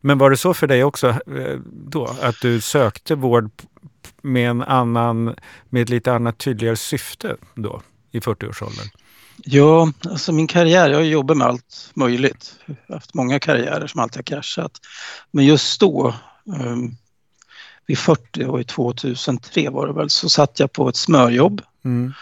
Men 0.00 0.18
var 0.18 0.30
det 0.30 0.36
så 0.36 0.54
för 0.54 0.66
dig 0.66 0.84
också 0.84 1.08
eh, 1.08 1.58
då, 1.66 2.16
att 2.22 2.40
du 2.42 2.60
sökte 2.60 3.14
vård 3.14 3.50
med 4.22 4.50
en 4.50 4.62
annan, 4.62 5.34
med 5.68 5.82
ett 5.82 5.88
lite 5.88 6.12
annat 6.12 6.38
tydligare 6.38 6.76
syfte 6.76 7.36
då? 7.54 7.82
I 8.14 8.20
40-årsåldern? 8.20 8.88
Ja, 9.36 9.92
alltså 10.10 10.32
min 10.32 10.46
karriär, 10.46 10.90
jag 10.90 10.98
har 10.98 11.04
jobbat 11.04 11.36
med 11.36 11.46
allt 11.46 11.90
möjligt. 11.94 12.54
Jag 12.66 12.76
har 12.88 12.94
haft 12.94 13.14
många 13.14 13.40
karriärer 13.40 13.86
som 13.86 14.00
alltid 14.00 14.16
har 14.16 14.22
kraschat. 14.22 14.72
Men 15.30 15.44
just 15.44 15.80
då, 15.80 16.14
um, 16.44 16.96
vid 17.86 17.98
40 17.98 18.44
och 18.44 18.60
i 18.60 18.64
2003 18.64 19.70
var 19.70 19.86
det 19.86 19.92
väl, 19.92 20.10
så 20.10 20.28
satt 20.28 20.60
jag 20.60 20.72
på 20.72 20.88
ett 20.88 20.96
smörjobb 20.96 21.62
mm. 21.84 22.12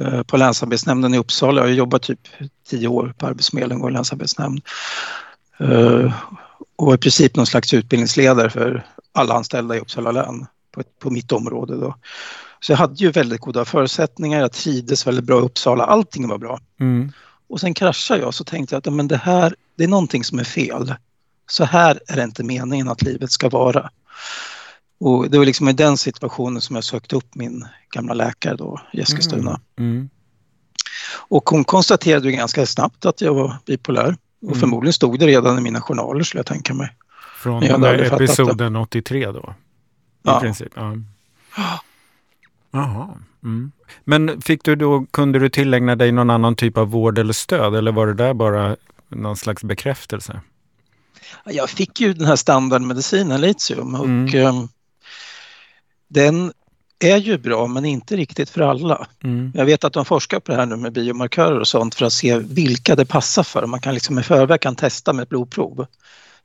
uh, 0.00 0.22
på 0.22 0.36
Länsarbetsnämnden 0.36 1.14
i 1.14 1.18
Uppsala. 1.18 1.60
Jag 1.60 1.68
har 1.68 1.74
jobbat 1.74 2.02
typ 2.02 2.28
tio 2.68 2.88
år 2.88 3.14
på 3.18 3.26
Arbetsförmedlingen 3.26 3.84
och 3.84 3.92
länsarbetsnämnd. 3.92 4.60
Uh, 5.60 6.12
och 6.76 6.86
var 6.86 6.94
i 6.94 6.98
princip 6.98 7.36
någon 7.36 7.46
slags 7.46 7.74
utbildningsledare 7.74 8.50
för 8.50 8.86
alla 9.12 9.34
anställda 9.34 9.76
i 9.76 9.80
Uppsala 9.80 10.12
län 10.12 10.46
på, 10.70 10.82
på 10.98 11.10
mitt 11.10 11.32
område. 11.32 11.76
Då. 11.76 11.94
Så 12.62 12.72
jag 12.72 12.76
hade 12.76 12.94
ju 12.94 13.10
väldigt 13.10 13.40
goda 13.40 13.64
förutsättningar, 13.64 14.40
jag 14.40 14.52
trivdes 14.52 15.06
väldigt 15.06 15.24
bra 15.24 15.38
i 15.38 15.42
Uppsala, 15.42 15.84
allting 15.84 16.28
var 16.28 16.38
bra. 16.38 16.60
Mm. 16.80 17.12
Och 17.48 17.60
sen 17.60 17.74
kraschade 17.74 18.20
jag 18.20 18.34
så 18.34 18.44
tänkte 18.44 18.74
jag 18.74 18.88
att 18.88 18.94
men 18.94 19.08
det 19.08 19.16
här, 19.16 19.54
det 19.76 19.84
är 19.84 19.88
någonting 19.88 20.24
som 20.24 20.38
är 20.38 20.44
fel. 20.44 20.94
Så 21.50 21.64
här 21.64 22.00
är 22.08 22.16
det 22.16 22.22
inte 22.22 22.44
meningen 22.44 22.88
att 22.88 23.02
livet 23.02 23.30
ska 23.30 23.48
vara. 23.48 23.90
Och 25.00 25.30
det 25.30 25.38
var 25.38 25.44
liksom 25.44 25.68
i 25.68 25.72
den 25.72 25.96
situationen 25.96 26.60
som 26.60 26.76
jag 26.76 26.84
sökte 26.84 27.16
upp 27.16 27.34
min 27.34 27.66
gamla 27.94 28.14
läkare 28.14 28.56
då 28.56 28.80
i 28.92 29.00
Eskilstuna. 29.00 29.60
Mm. 29.78 29.92
Mm. 29.92 30.10
Och 31.28 31.50
hon 31.50 31.64
konstaterade 31.64 32.30
ju 32.30 32.36
ganska 32.36 32.66
snabbt 32.66 33.06
att 33.06 33.20
jag 33.20 33.34
var 33.34 33.56
bipolär. 33.66 34.16
Och 34.42 34.48
mm. 34.48 34.60
förmodligen 34.60 34.92
stod 34.92 35.18
det 35.18 35.26
redan 35.26 35.58
i 35.58 35.60
mina 35.60 35.80
journaler 35.80 36.22
skulle 36.22 36.38
jag 36.38 36.46
tänka 36.46 36.74
mig. 36.74 36.96
Från 37.36 37.62
den 37.62 37.80
där 37.80 37.98
episoden 37.98 38.76
83 38.76 39.26
då? 39.26 39.38
I 39.38 39.52
ja. 40.22 40.40
princip? 40.40 40.72
Ja. 40.76 40.96
Jaha. 42.72 43.08
Mm. 43.44 43.72
Men 44.04 44.40
fick 44.40 44.64
du 44.64 44.76
då, 44.76 45.06
kunde 45.10 45.38
du 45.38 45.48
tillägna 45.48 45.96
dig 45.96 46.12
någon 46.12 46.30
annan 46.30 46.56
typ 46.56 46.78
av 46.78 46.90
vård 46.90 47.18
eller 47.18 47.32
stöd 47.32 47.74
eller 47.74 47.92
var 47.92 48.06
det 48.06 48.14
där 48.14 48.34
bara 48.34 48.76
någon 49.08 49.36
slags 49.36 49.64
bekräftelse? 49.64 50.40
Jag 51.44 51.70
fick 51.70 52.00
ju 52.00 52.14
den 52.14 52.26
här 52.26 52.36
standardmedicinen 52.36 53.40
litium 53.40 53.94
och 53.94 54.04
mm. 54.04 54.46
um, 54.46 54.68
den 56.08 56.52
är 56.98 57.16
ju 57.16 57.38
bra 57.38 57.66
men 57.66 57.84
inte 57.84 58.16
riktigt 58.16 58.50
för 58.50 58.60
alla. 58.60 59.06
Mm. 59.24 59.52
Jag 59.54 59.64
vet 59.64 59.84
att 59.84 59.92
de 59.92 60.04
forskar 60.04 60.40
på 60.40 60.52
det 60.52 60.58
här 60.58 60.66
nu 60.66 60.76
med 60.76 60.92
biomarkörer 60.92 61.60
och 61.60 61.68
sånt 61.68 61.94
för 61.94 62.06
att 62.06 62.12
se 62.12 62.38
vilka 62.38 62.96
det 62.96 63.06
passar 63.06 63.42
för. 63.42 63.66
Man 63.66 63.80
kan 63.80 63.94
liksom 63.94 64.18
i 64.18 64.22
förväg 64.22 64.60
kan 64.60 64.76
testa 64.76 65.12
med 65.12 65.22
ett 65.22 65.28
blodprov. 65.28 65.86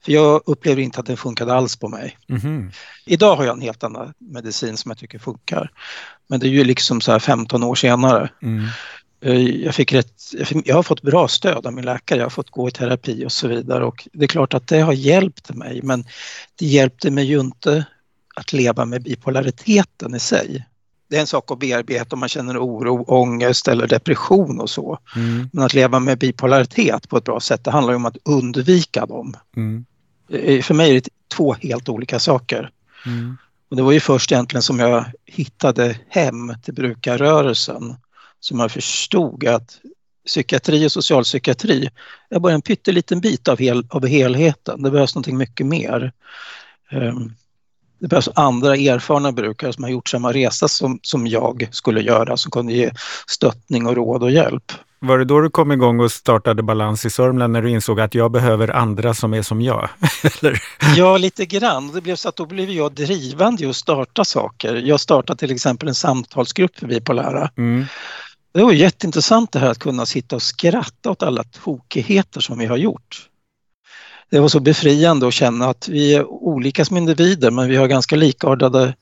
För 0.07 0.13
jag 0.13 0.41
upplever 0.45 0.81
inte 0.81 0.99
att 0.99 1.05
det 1.05 1.17
funkade 1.17 1.53
alls 1.53 1.75
på 1.75 1.89
mig. 1.89 2.17
Mm. 2.29 2.71
Idag 3.05 3.35
har 3.35 3.45
jag 3.45 3.55
en 3.55 3.61
helt 3.61 3.83
annan 3.83 4.13
medicin 4.17 4.77
som 4.77 4.91
jag 4.91 4.97
tycker 4.97 5.19
funkar. 5.19 5.71
Men 6.27 6.39
det 6.39 6.47
är 6.47 6.49
ju 6.49 6.63
liksom 6.63 7.01
så 7.01 7.11
här 7.11 7.19
15 7.19 7.63
år 7.63 7.75
senare. 7.75 8.29
Mm. 8.41 8.65
Eh, 9.21 9.41
jag, 9.41 9.75
fick 9.75 9.93
rätt, 9.93 10.13
jag 10.65 10.75
har 10.75 10.83
fått 10.83 11.01
bra 11.01 11.27
stöd 11.27 11.65
av 11.65 11.73
min 11.73 11.85
läkare, 11.85 12.19
jag 12.19 12.25
har 12.25 12.29
fått 12.29 12.49
gå 12.49 12.67
i 12.67 12.71
terapi 12.71 13.25
och 13.25 13.31
så 13.31 13.47
vidare 13.47 13.85
och 13.85 14.07
det 14.13 14.25
är 14.25 14.27
klart 14.27 14.53
att 14.53 14.67
det 14.67 14.79
har 14.79 14.93
hjälpt 14.93 15.53
mig 15.55 15.81
men 15.83 16.05
det 16.59 16.65
hjälpte 16.65 17.11
mig 17.11 17.25
ju 17.25 17.39
inte 17.39 17.85
att 18.35 18.53
leva 18.53 18.85
med 18.85 19.03
bipolariteten 19.03 20.15
i 20.15 20.19
sig. 20.19 20.65
det 21.09 21.15
är 21.15 21.21
en 21.21 21.27
sak 21.27 21.51
att 21.51 21.59
bearbeta 21.59 22.15
om 22.15 22.19
man 22.19 22.29
känner 22.29 22.65
oro, 22.65 23.03
ångest 23.07 23.67
eller 23.67 23.87
depression 23.87 24.59
och 24.59 24.69
så. 24.69 24.99
Mm. 25.15 25.49
Men 25.53 25.65
att 25.65 25.73
leva 25.73 25.99
med 25.99 26.17
bipolaritet 26.17 27.09
på 27.09 27.17
ett 27.17 27.23
bra 27.23 27.39
sätt, 27.39 27.63
det 27.63 27.71
handlar 27.71 27.93
om 27.93 28.05
att 28.05 28.17
undvika 28.25 29.05
dem. 29.05 29.33
Mm. 29.55 29.85
Eh, 30.29 30.61
För 30.61 30.73
mig 30.73 30.89
är 30.89 30.93
det 30.93 31.09
två 31.35 31.53
helt 31.53 31.89
olika 31.89 32.19
saker. 32.19 32.69
Mm. 33.05 33.37
Och 33.69 33.75
det 33.75 33.83
var 33.83 33.91
ju 33.91 33.99
först 33.99 34.31
egentligen 34.31 34.61
som 34.63 34.79
jag 34.79 35.05
hittade 35.25 35.99
hem 36.09 36.53
till 36.63 36.73
brukarrörelsen 36.73 37.95
som 38.39 38.59
jag 38.59 38.71
förstod 38.71 39.47
att 39.47 39.79
psykiatri 40.25 40.87
och 40.87 40.91
socialpsykiatri 40.91 41.89
är 42.29 42.39
bara 42.39 42.53
en 42.53 42.61
pytteliten 42.61 43.21
bit 43.21 43.47
av, 43.47 43.57
hel, 43.57 43.87
av 43.89 44.07
helheten. 44.07 44.81
Det 44.83 44.91
behövs 44.91 45.15
någonting 45.15 45.37
mycket 45.37 45.65
mer. 45.65 46.11
Ehm, 46.91 47.33
Det 47.99 48.07
behövs 48.07 48.29
andra 48.35 48.75
erfarna 48.75 49.31
brukare 49.31 49.73
som 49.73 49.83
har 49.83 49.91
gjort 49.91 50.09
samma 50.09 50.33
resa 50.33 50.67
som, 50.67 50.99
som 51.01 51.27
jag 51.27 51.67
skulle 51.71 52.01
göra, 52.01 52.37
som 52.37 52.51
kunde 52.51 52.73
ge 52.73 52.91
stöttning 53.27 53.87
och 53.87 53.95
råd 53.95 54.23
och 54.23 54.31
hjälp. 54.31 54.71
Var 54.99 55.17
det 55.17 55.25
då 55.25 55.39
du 55.39 55.49
kom 55.49 55.71
igång 55.71 55.99
och 55.99 56.11
startade 56.11 56.63
Balans 56.63 57.05
i 57.05 57.09
Sörmland 57.09 57.53
när 57.53 57.61
du 57.61 57.69
insåg 57.69 57.99
att 57.99 58.15
jag 58.15 58.31
behöver 58.31 58.67
andra 58.67 59.13
som 59.13 59.33
är 59.33 59.41
som 59.41 59.61
jag? 59.61 59.89
Ja, 60.95 61.17
lite 61.17 61.45
grann. 61.45 61.91
Det 61.91 62.01
blev 62.01 62.15
så 62.15 62.29
att 62.29 62.35
då 62.35 62.45
blev 62.45 62.69
jag 62.69 62.93
drivande 62.93 63.63
i 63.63 63.67
att 63.67 63.75
starta 63.75 64.25
saker. 64.25 64.75
Jag 64.75 64.99
startade 64.99 65.39
till 65.39 65.51
exempel 65.51 65.87
en 65.87 65.95
samtalsgrupp 65.95 66.79
för 66.79 66.87
bipolära. 66.87 67.49
Mm. 67.57 67.85
Det 68.53 68.63
var 68.63 68.71
jätteintressant 68.71 69.51
det 69.51 69.59
här 69.59 69.69
att 69.71 69.79
kunna 69.79 70.05
sitta 70.05 70.35
och 70.35 70.41
skratta 70.41 71.11
åt 71.11 71.23
alla 71.23 71.43
tokigheter 71.43 72.41
som 72.41 72.59
vi 72.59 72.65
har 72.65 72.77
gjort. 72.77 73.29
Det 74.29 74.39
var 74.39 74.47
så 74.47 74.59
befriande 74.59 75.27
att 75.27 75.33
känna 75.33 75.65
att 75.65 75.87
vi 75.87 76.15
är 76.15 76.25
olika 76.25 76.85
som 76.85 76.97
individer 76.97 77.51
men 77.51 77.69
vi 77.69 77.75
har 77.75 77.87
ganska 77.87 78.15
likartade 78.15 78.93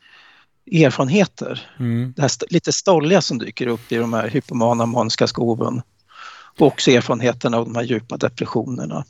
erfarenheter. 0.72 1.70
Mm. 1.80 2.14
Det 2.16 2.22
här 2.22 2.26
st- 2.26 2.46
lite 2.50 2.74
stolliga 2.74 3.22
som 3.22 3.38
dyker 3.38 3.68
upp 3.68 3.92
i 3.92 3.96
de 3.96 4.14
här 4.14 4.28
hypomana 4.30 4.86
maniska 4.86 5.28
skoven. 5.28 5.82
Och 6.60 6.68
också 6.68 6.92
erfarenheterna 6.92 7.58
av 7.58 7.66
de 7.66 7.76
här 7.76 7.84
djupa 7.84 8.18
depressionerna. 8.18 9.06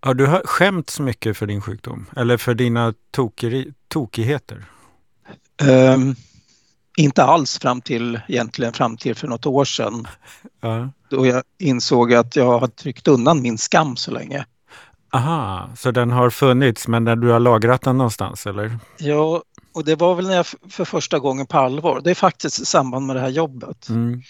Har 0.00 0.14
du 0.14 0.26
skämts 0.44 1.00
mycket 1.00 1.36
för 1.36 1.46
din 1.46 1.60
sjukdom? 1.60 2.06
Eller 2.16 2.36
för 2.36 2.54
dina 2.54 2.94
tokeri- 3.16 3.74
tokigheter? 3.88 4.64
Ehm, 5.62 6.14
inte 6.96 7.22
alls 7.24 7.58
fram 7.58 7.80
till, 7.80 8.20
egentligen 8.28 8.72
fram 8.72 8.96
till 8.96 9.14
för 9.14 9.28
något 9.28 9.46
år 9.46 9.64
sedan 9.64 10.08
Ja. 10.60 10.88
då 11.08 11.26
jag 11.26 11.42
insåg 11.58 12.14
att 12.14 12.36
jag 12.36 12.58
har 12.60 12.66
tryckt 12.68 13.08
undan 13.08 13.42
min 13.42 13.58
skam 13.58 13.96
så 13.96 14.10
länge. 14.10 14.44
Aha, 15.14 15.68
så 15.76 15.90
den 15.90 16.10
har 16.10 16.30
funnits 16.30 16.88
men 16.88 17.04
du 17.04 17.28
har 17.28 17.40
lagrat 17.40 17.82
den 17.82 17.98
någonstans 17.98 18.46
eller? 18.46 18.78
Ja, 18.98 19.42
och 19.74 19.84
det 19.84 19.94
var 19.94 20.14
väl 20.14 20.26
när 20.26 20.36
jag 20.36 20.46
för 20.46 20.84
första 20.84 21.18
gången 21.18 21.46
på 21.46 21.58
allvar, 21.58 22.00
det 22.00 22.10
är 22.10 22.14
faktiskt 22.14 22.60
i 22.60 22.64
samband 22.64 23.06
med 23.06 23.16
det 23.16 23.20
här 23.20 23.28
jobbet 23.28 23.88
Mm. 23.88 24.22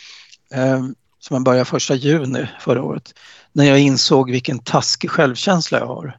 ehm, 0.54 0.94
som 1.18 1.34
jag 1.34 1.44
började 1.44 1.64
första 1.64 1.94
juni 1.94 2.48
förra 2.60 2.82
året, 2.82 3.14
när 3.52 3.64
jag 3.64 3.78
insåg 3.80 4.30
vilken 4.30 4.58
taskig 4.58 5.10
självkänsla 5.10 5.78
jag 5.78 5.86
har. 5.86 6.18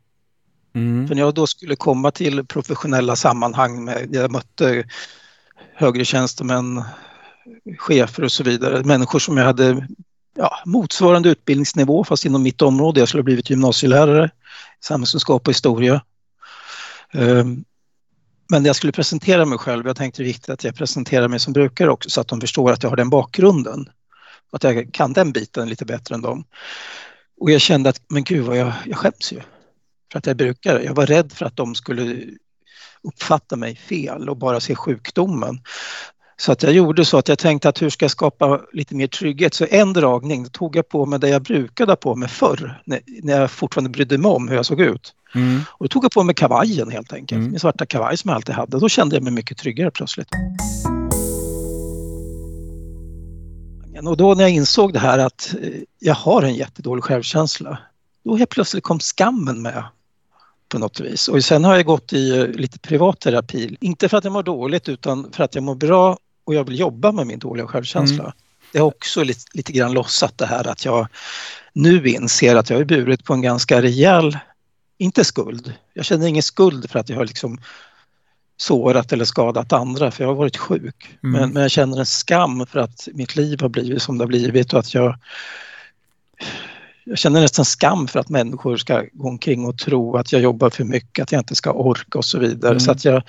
Mm. 0.75 1.07
För 1.07 1.15
när 1.15 1.21
jag 1.21 1.33
då 1.33 1.47
skulle 1.47 1.75
komma 1.75 2.11
till 2.11 2.45
professionella 2.45 3.15
sammanhang 3.15 3.83
med, 3.83 4.09
jag 4.11 4.31
mötte 4.31 4.83
högre 5.75 6.05
tjänstemän, 6.05 6.83
chefer 7.77 8.23
och 8.23 8.31
så 8.31 8.43
vidare, 8.43 8.83
människor 8.83 9.19
som 9.19 9.37
jag 9.37 9.45
hade 9.45 9.87
ja, 10.35 10.51
motsvarande 10.65 11.29
utbildningsnivå 11.29 12.03
fast 12.03 12.25
inom 12.25 12.43
mitt 12.43 12.61
område. 12.61 12.99
Jag 12.99 13.07
skulle 13.07 13.21
ha 13.21 13.25
blivit 13.25 13.49
gymnasielärare, 13.49 14.29
samhällskunskap 14.81 15.47
och 15.47 15.53
historia. 15.53 16.01
Ehm, 17.13 17.63
men 18.53 18.63
när 18.63 18.69
jag 18.69 18.75
skulle 18.75 18.91
presentera 18.91 19.45
mig 19.45 19.57
själv, 19.57 19.87
jag 19.87 19.95
tänkte 19.95 20.21
det 20.21 20.23
är 20.23 20.33
viktigt 20.33 20.49
att 20.49 20.63
jag 20.63 20.75
presenterar 20.75 21.27
mig 21.27 21.39
som 21.39 21.53
brukare 21.53 21.91
också 21.91 22.09
så 22.09 22.21
att 22.21 22.27
de 22.27 22.41
förstår 22.41 22.71
att 22.71 22.83
jag 22.83 22.89
har 22.89 22.97
den 22.97 23.09
bakgrunden. 23.09 23.89
Att 24.51 24.63
jag 24.63 24.93
kan 24.93 25.13
den 25.13 25.31
biten 25.31 25.69
lite 25.69 25.85
bättre 25.85 26.15
än 26.15 26.21
dem. 26.21 26.45
Och 27.39 27.51
jag 27.51 27.61
kände 27.61 27.89
att, 27.89 28.01
men 28.09 28.23
gud 28.23 28.45
vad 28.45 28.57
jag, 28.57 28.73
jag 28.85 28.97
skäms 28.97 29.33
ju 29.33 29.41
för 30.11 30.19
att 30.19 30.25
jag 30.25 30.31
är 30.31 30.35
brukare. 30.35 30.83
Jag 30.83 30.93
var 30.93 31.05
rädd 31.05 31.31
för 31.31 31.45
att 31.45 31.55
de 31.55 31.75
skulle 31.75 32.23
uppfatta 33.03 33.55
mig 33.55 33.75
fel 33.75 34.29
och 34.29 34.37
bara 34.37 34.59
se 34.59 34.75
sjukdomen. 34.75 35.61
Så 36.37 36.51
att 36.51 36.63
jag 36.63 36.73
gjorde 36.73 37.05
så 37.05 37.17
att 37.17 37.27
jag 37.27 37.39
tänkte 37.39 37.69
att 37.69 37.81
hur 37.81 37.89
ska 37.89 38.03
jag 38.03 38.11
skapa 38.11 38.61
lite 38.73 38.95
mer 38.95 39.07
trygghet? 39.07 39.53
Så 39.53 39.65
en 39.69 39.93
dragning 39.93 40.49
tog 40.49 40.75
jag 40.75 40.89
på 40.89 41.05
mig 41.05 41.19
det 41.19 41.29
jag 41.29 41.41
brukade 41.41 41.91
ha 41.91 41.95
på 41.95 42.15
mig 42.15 42.29
förr 42.29 42.81
när, 42.85 42.99
när 43.23 43.41
jag 43.41 43.51
fortfarande 43.51 43.89
brydde 43.89 44.17
mig 44.17 44.31
om 44.31 44.47
hur 44.47 44.55
jag 44.55 44.65
såg 44.65 44.81
ut. 44.81 45.13
Mm. 45.35 45.61
Och 45.69 45.85
då 45.85 45.87
tog 45.87 46.03
jag 46.03 46.11
på 46.11 46.23
mig 46.23 46.35
kavajen 46.35 46.91
helt 46.91 47.13
enkelt, 47.13 47.39
Mm. 47.39 47.51
min 47.51 47.59
svarta 47.59 47.85
kavaj 47.85 48.17
som 48.17 48.29
jag 48.29 48.35
alltid 48.35 48.55
hade. 48.55 48.79
Då 48.79 48.89
kände 48.89 49.15
jag 49.15 49.23
mig 49.23 49.33
mycket 49.33 49.57
tryggare 49.57 49.91
plötsligt. 49.91 50.27
Och 54.05 54.17
då 54.17 54.33
när 54.33 54.43
jag 54.43 54.51
insåg 54.51 54.93
det 54.93 54.99
här 54.99 55.19
att 55.19 55.55
eh, 55.61 55.69
jag 55.99 56.15
har 56.15 56.41
en 56.41 56.55
jättedålig 56.55 57.03
självkänsla, 57.03 57.77
då 58.23 58.35
helt 58.35 58.49
plötsligt 58.49 58.83
kom 58.83 58.99
skammen 58.99 59.61
med 59.61 59.83
på 60.73 60.79
något 60.79 60.99
vis. 60.99 61.27
Och 61.27 61.43
sen 61.43 61.63
har 61.63 61.75
jag 61.75 61.85
gått 61.85 62.13
i 62.13 62.37
eh, 62.37 62.47
lite 62.47 62.79
privat 62.79 63.19
terapi, 63.19 63.77
inte 63.81 64.09
för 64.09 64.17
att 64.17 64.23
jag 64.23 64.33
mår 64.33 64.43
dåligt 64.43 64.89
utan 64.89 65.31
för 65.31 65.43
att 65.43 65.55
jag 65.55 65.63
mår 65.63 65.75
bra 65.75 66.17
och 66.43 66.55
jag 66.55 66.63
vill 66.63 66.79
jobba 66.79 67.11
med 67.11 67.27
min 67.27 67.39
dåliga 67.39 67.67
självkänsla. 67.67 68.33
Det 68.71 68.79
har 68.79 68.87
också 68.87 69.23
lite, 69.23 69.41
lite 69.53 69.71
grann 69.71 69.93
lossat 69.93 70.37
det 70.37 70.45
här 70.45 70.67
att 70.67 70.85
jag 70.85 71.07
nu 71.73 72.07
inser 72.07 72.55
att 72.55 72.69
jag 72.69 72.79
är 72.79 72.85
burit 72.85 73.23
på 73.23 73.33
en 73.33 73.41
ganska 73.41 73.81
rejäl, 73.81 74.37
inte 74.97 75.23
skuld, 75.23 75.73
jag 75.93 76.05
känner 76.05 76.27
ingen 76.27 76.43
skuld 76.43 76.89
för 76.89 76.99
att 76.99 77.09
jag 77.09 77.17
har 77.17 77.25
liksom 77.25 77.57
sårat 78.57 79.13
eller 79.13 79.25
skadat 79.25 79.73
andra 79.73 80.11
för 80.11 80.23
jag 80.23 80.29
har 80.29 80.35
varit 80.35 80.57
sjuk. 80.57 81.17
Mm. 81.23 81.41
Men, 81.41 81.53
men 81.53 81.61
jag 81.61 81.71
känner 81.71 81.99
en 81.99 82.05
skam 82.05 82.65
för 82.67 82.79
att 82.79 83.07
mitt 83.13 83.35
liv 83.35 83.61
har 83.61 83.69
blivit 83.69 84.01
som 84.01 84.17
det 84.17 84.23
har 84.23 84.27
blivit 84.27 84.73
och 84.73 84.79
att 84.79 84.93
jag 84.93 85.15
jag 87.03 87.17
känner 87.17 87.41
nästan 87.41 87.65
skam 87.65 88.07
för 88.07 88.19
att 88.19 88.29
människor 88.29 88.77
ska 88.77 89.05
gå 89.13 89.27
omkring 89.27 89.65
och 89.65 89.77
tro 89.77 90.17
att 90.17 90.31
jag 90.31 90.41
jobbar 90.41 90.69
för 90.69 90.83
mycket, 90.83 91.23
att 91.23 91.31
jag 91.31 91.41
inte 91.41 91.55
ska 91.55 91.71
orka 91.71 92.17
och 92.17 92.25
så 92.25 92.39
vidare. 92.39 92.71
Mm. 92.71 92.79
Så 92.79 92.91
att 92.91 93.05
jag, 93.05 93.23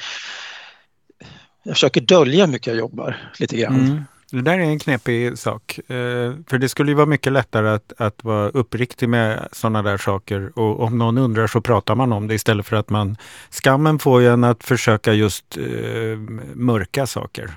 jag 1.62 1.74
försöker 1.74 2.00
dölja 2.00 2.44
hur 2.44 2.52
mycket 2.52 2.66
jag 2.66 2.76
jobbar 2.76 3.30
lite 3.38 3.56
grann. 3.56 3.80
Mm. 3.80 4.04
Det 4.30 4.42
där 4.42 4.58
är 4.58 4.62
en 4.62 4.78
knepig 4.78 5.38
sak. 5.38 5.78
Eh, 5.78 6.32
för 6.46 6.58
det 6.58 6.68
skulle 6.68 6.90
ju 6.90 6.94
vara 6.94 7.06
mycket 7.06 7.32
lättare 7.32 7.68
att, 7.68 7.92
att 7.98 8.24
vara 8.24 8.48
uppriktig 8.48 9.08
med 9.08 9.48
sådana 9.52 9.82
där 9.82 9.96
saker. 9.96 10.58
Och 10.58 10.80
om 10.80 10.98
någon 10.98 11.18
undrar 11.18 11.46
så 11.46 11.60
pratar 11.60 11.94
man 11.94 12.12
om 12.12 12.26
det 12.26 12.34
istället 12.34 12.66
för 12.66 12.76
att 12.76 12.90
man... 12.90 13.16
Skammen 13.50 13.98
får 13.98 14.22
ju 14.22 14.28
en 14.28 14.44
att 14.44 14.64
försöka 14.64 15.12
just 15.12 15.56
eh, 15.56 16.18
mörka 16.54 17.06
saker. 17.06 17.50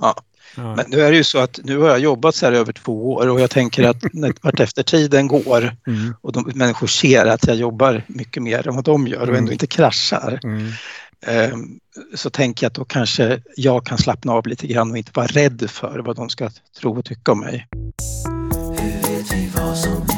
Ja. 0.00 0.14
Ja. 0.56 0.76
Men 0.76 0.84
nu 0.88 1.00
är 1.00 1.10
det 1.10 1.16
ju 1.16 1.24
så 1.24 1.38
att 1.38 1.60
nu 1.64 1.78
har 1.78 1.88
jag 1.88 1.98
jobbat 1.98 2.34
så 2.34 2.46
här 2.46 2.52
över 2.52 2.72
två 2.72 3.12
år 3.12 3.28
och 3.28 3.40
jag 3.40 3.50
tänker 3.50 3.88
att 3.88 3.96
när 4.12 4.32
vart 4.42 4.60
efter 4.60 4.82
tiden 4.82 5.28
går 5.28 5.76
Mm. 5.86 6.14
och 6.20 6.32
de, 6.32 6.52
människor 6.54 6.86
ser 6.86 7.26
att 7.26 7.46
jag 7.46 7.56
jobbar 7.56 8.02
mycket 8.06 8.42
mer 8.42 8.68
än 8.68 8.74
vad 8.74 8.84
de 8.84 9.06
gör 9.06 9.20
och 9.20 9.28
Mm. 9.28 9.38
ändå 9.38 9.52
inte 9.52 9.66
kraschar. 9.66 10.40
Mm. 10.44 10.72
Ehm, 11.26 11.78
så 12.14 12.30
tänker 12.30 12.64
jag 12.64 12.68
att 12.70 12.74
då 12.74 12.84
kanske 12.84 13.40
jag 13.56 13.86
kan 13.86 13.98
slappna 13.98 14.32
av 14.32 14.46
lite 14.46 14.66
grann 14.66 14.90
och 14.90 14.98
inte 14.98 15.10
vara 15.14 15.26
rädd 15.26 15.70
för 15.70 15.98
vad 15.98 16.16
de 16.16 16.28
ska 16.28 16.50
tro 16.80 16.98
och 16.98 17.04
tycka 17.04 17.32
om 17.32 17.40
mig. 17.40 17.66
Hur 18.78 19.16
vet 19.16 19.32
vi 19.32 19.50
vad 19.54 19.78
som 19.78 20.15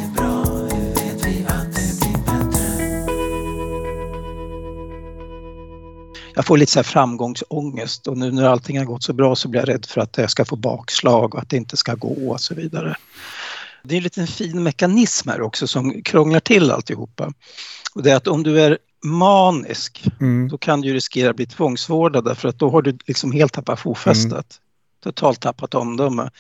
Jag 6.39 6.47
får 6.47 6.59
lite 6.59 6.73
så 6.73 6.79
här 6.79 6.85
framgångsångest 6.85 8.07
och 8.07 8.19
nu 8.19 8.33
när 8.33 8.45
allting 8.45 8.79
har 8.79 8.85
gått 8.85 9.03
så 9.03 9.13
bra 9.13 9.37
så 9.37 9.49
blir 9.49 9.61
jag 9.61 9.69
rädd 9.69 9.87
för 9.87 10.01
att 10.01 10.19
jag 10.19 10.31
ska 10.31 10.45
få 10.45 10.57
bakslag 10.57 11.35
och 11.35 11.41
att 11.41 11.51
det 11.51 11.57
inte 11.57 11.77
ska 11.77 11.95
gå 11.95 12.31
och 12.31 12.41
så 12.41 12.55
vidare. 12.55 12.97
Det 13.83 13.95
är 13.95 13.97
en 13.97 14.03
liten 14.03 14.27
fin 14.27 14.63
mekanism 14.63 15.29
här 15.29 15.41
också 15.41 15.67
som 15.67 16.03
krånglar 16.03 16.41
till 16.41 16.71
alltihopa. 16.71 17.33
Och 17.95 18.03
det 18.03 18.11
är 18.11 18.17
att 18.17 18.27
om 18.29 18.43
du 18.43 18.61
är 18.61 18.79
manisk 19.05 20.05
Mm. 20.21 20.49
då 20.49 20.59
kan 20.59 20.81
du 20.81 20.95
riskera 20.95 21.31
att 21.31 21.37
bli 21.37 21.47
tvångsvårdad 21.47 22.25
därför 22.25 22.49
att 22.49 22.59
då 22.59 22.71
har 22.71 22.83
du 22.83 22.99
liksom 23.07 23.33
helt 23.33 23.53
tappat 23.53 23.81
fotfästet. 23.81 24.47
Totalt 25.05 25.41
tappat 25.41 25.75
omdöme. 25.75 26.31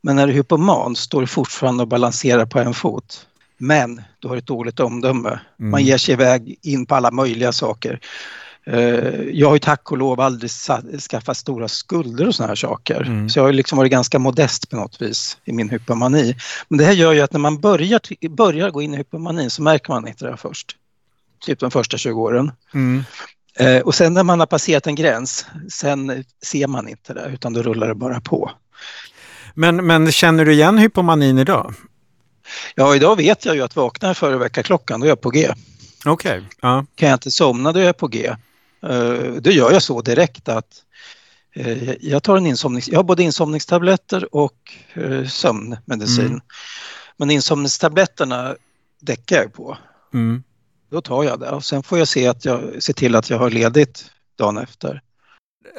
Men 0.00 0.16
när 0.16 0.26
du 0.26 0.32
är 0.32 0.36
hypoman 0.36 0.96
står 0.96 1.20
du 1.20 1.26
fortfarande 1.26 1.82
och 1.82 1.88
balanserar 1.88 2.46
på 2.46 2.58
en 2.58 2.74
fot. 2.74 3.26
Men 3.58 4.02
du 4.18 4.28
har 4.28 4.36
ett 4.36 4.46
dåligt 4.46 4.80
omdöme. 4.80 5.40
Man 5.56 5.68
Mm. 5.68 5.84
ger 5.84 5.98
sig 5.98 6.12
iväg 6.12 6.56
in 6.62 6.86
på 6.86 6.94
alla 6.94 7.10
möjliga 7.10 7.52
saker. 7.52 8.00
Eh, 8.66 9.22
Jag 9.32 9.48
har 9.48 9.54
ju 9.54 9.58
tack 9.58 9.92
och 9.92 9.98
lov 9.98 10.20
aldrig 10.20 10.50
skaffat 11.10 11.36
stora 11.36 11.68
skulder 11.68 12.28
och 12.28 12.34
såna 12.34 12.48
här 12.48 12.54
saker. 12.54 13.02
Mm. 13.02 13.28
Så 13.28 13.38
jag 13.38 13.44
har 13.44 13.52
liksom 13.52 13.78
varit 13.78 13.90
ganska 13.92 14.18
modest 14.18 14.70
på 14.70 14.76
något 14.76 15.02
vis 15.02 15.38
i 15.44 15.52
min 15.52 15.68
hypomani. 15.70 16.36
Men 16.68 16.78
det 16.78 16.84
här 16.84 16.92
gör 16.92 17.12
ju 17.12 17.20
att 17.20 17.32
när 17.32 17.40
man 17.40 17.60
börjar, 17.60 18.28
börjar 18.28 18.70
gå 18.70 18.82
in 18.82 18.94
i 18.94 18.96
hypomanin 18.96 19.50
så 19.50 19.62
märker 19.62 19.88
man 19.92 20.08
inte 20.08 20.24
det 20.24 20.30
här 20.30 20.36
först. 20.36 20.76
Typ 21.46 21.60
de 21.60 21.70
första 21.70 21.96
20 21.96 22.20
åren. 22.20 22.52
Mm. 22.74 23.04
Eh, 23.58 23.78
och 23.78 23.94
sen 23.94 24.14
när 24.14 24.22
man 24.22 24.40
har 24.40 24.46
passerat 24.46 24.86
en 24.86 24.94
gräns, 24.94 25.46
sen 25.72 26.24
ser 26.42 26.66
man 26.66 26.88
inte 26.88 27.14
det 27.14 27.30
utan 27.32 27.52
då 27.52 27.62
rullar 27.62 27.88
det 27.88 27.94
bara 27.94 28.20
på. 28.20 28.50
Men, 29.54 29.86
men 29.86 30.12
känner 30.12 30.44
du 30.44 30.52
igen 30.52 30.78
hypomanin 30.78 31.38
idag? 31.38 31.74
Ja, 32.74 32.96
idag 32.96 33.16
vet 33.16 33.44
jag 33.44 33.54
ju 33.54 33.62
att 33.62 33.76
vaknar 33.76 34.08
jag 34.08 34.16
före 34.16 34.36
väckarklockan, 34.38 35.00
då 35.00 35.06
är 35.06 35.08
jag 35.08 35.20
på 35.20 35.30
G. 35.30 35.52
Okej. 36.04 36.42
Ja. 36.60 36.86
Kan 36.94 37.08
jag 37.08 37.16
inte 37.16 37.30
somna, 37.30 37.72
då 37.72 37.80
är 37.80 37.84
jag 37.84 37.96
på 37.96 38.06
G. 38.08 38.34
Eh, 38.90 39.32
då 39.40 39.50
gör 39.50 39.72
jag 39.72 39.82
så 39.82 40.02
direkt 40.02 40.48
att 40.48 40.84
Eh, 41.54 41.94
Jag, 42.00 42.22
tar 42.22 42.36
en 42.36 42.46
insomnings, 42.46 42.88
jag 42.88 42.98
har 42.98 43.04
både 43.04 43.22
insomningstabletter 43.22 44.34
och 44.34 44.72
eh, 44.94 45.26
sömnmedicin. 45.26 46.26
Mm. 46.26 46.40
Men 47.16 47.30
insomningstabletterna 47.30 48.56
däckar 49.00 49.36
jag 49.36 49.52
på. 49.52 49.78
Mm. 50.14 50.42
Då 50.90 51.00
tar 51.00 51.24
jag 51.24 51.40
det 51.40 51.50
och 51.50 51.64
sen 51.64 51.82
får 51.82 51.98
jag 51.98 52.08
se, 52.08 52.26
att 52.26 52.44
jag, 52.44 52.82
se 52.82 52.92
till 52.92 53.14
att 53.14 53.30
jag 53.30 53.38
har 53.38 53.50
ledigt 53.50 54.10
dagen 54.38 54.58
efter. 54.58 55.00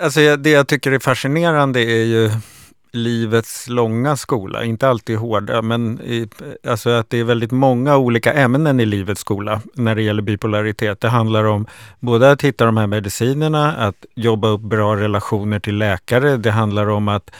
Alltså 0.01 0.35
det 0.35 0.49
jag 0.49 0.67
tycker 0.67 0.91
är 0.91 0.99
fascinerande 0.99 1.79
är 1.79 2.03
ju 2.03 2.31
livets 2.95 3.67
långa 3.67 4.15
skola, 4.15 4.63
inte 4.63 4.89
alltid 4.89 5.17
hårda, 5.17 5.61
men 5.61 6.01
i, 6.01 6.29
alltså 6.67 6.89
att 6.89 7.09
det 7.09 7.19
är 7.19 7.23
väldigt 7.23 7.51
många 7.51 7.97
olika 7.97 8.33
ämnen 8.33 8.79
i 8.79 8.85
livets 8.85 9.21
skola 9.21 9.61
när 9.73 9.95
det 9.95 10.01
gäller 10.01 10.21
bipolaritet. 10.21 11.01
Det 11.01 11.09
handlar 11.09 11.43
om 11.43 11.65
både 11.99 12.31
att 12.31 12.41
hitta 12.41 12.65
de 12.65 12.77
här 12.77 12.87
medicinerna, 12.87 13.73
att 13.75 14.05
jobba 14.15 14.47
upp 14.47 14.61
bra 14.61 14.95
relationer 14.95 15.59
till 15.59 15.77
läkare. 15.77 16.37
Det 16.37 16.51
handlar 16.51 16.89
om 16.89 17.07
att 17.07 17.31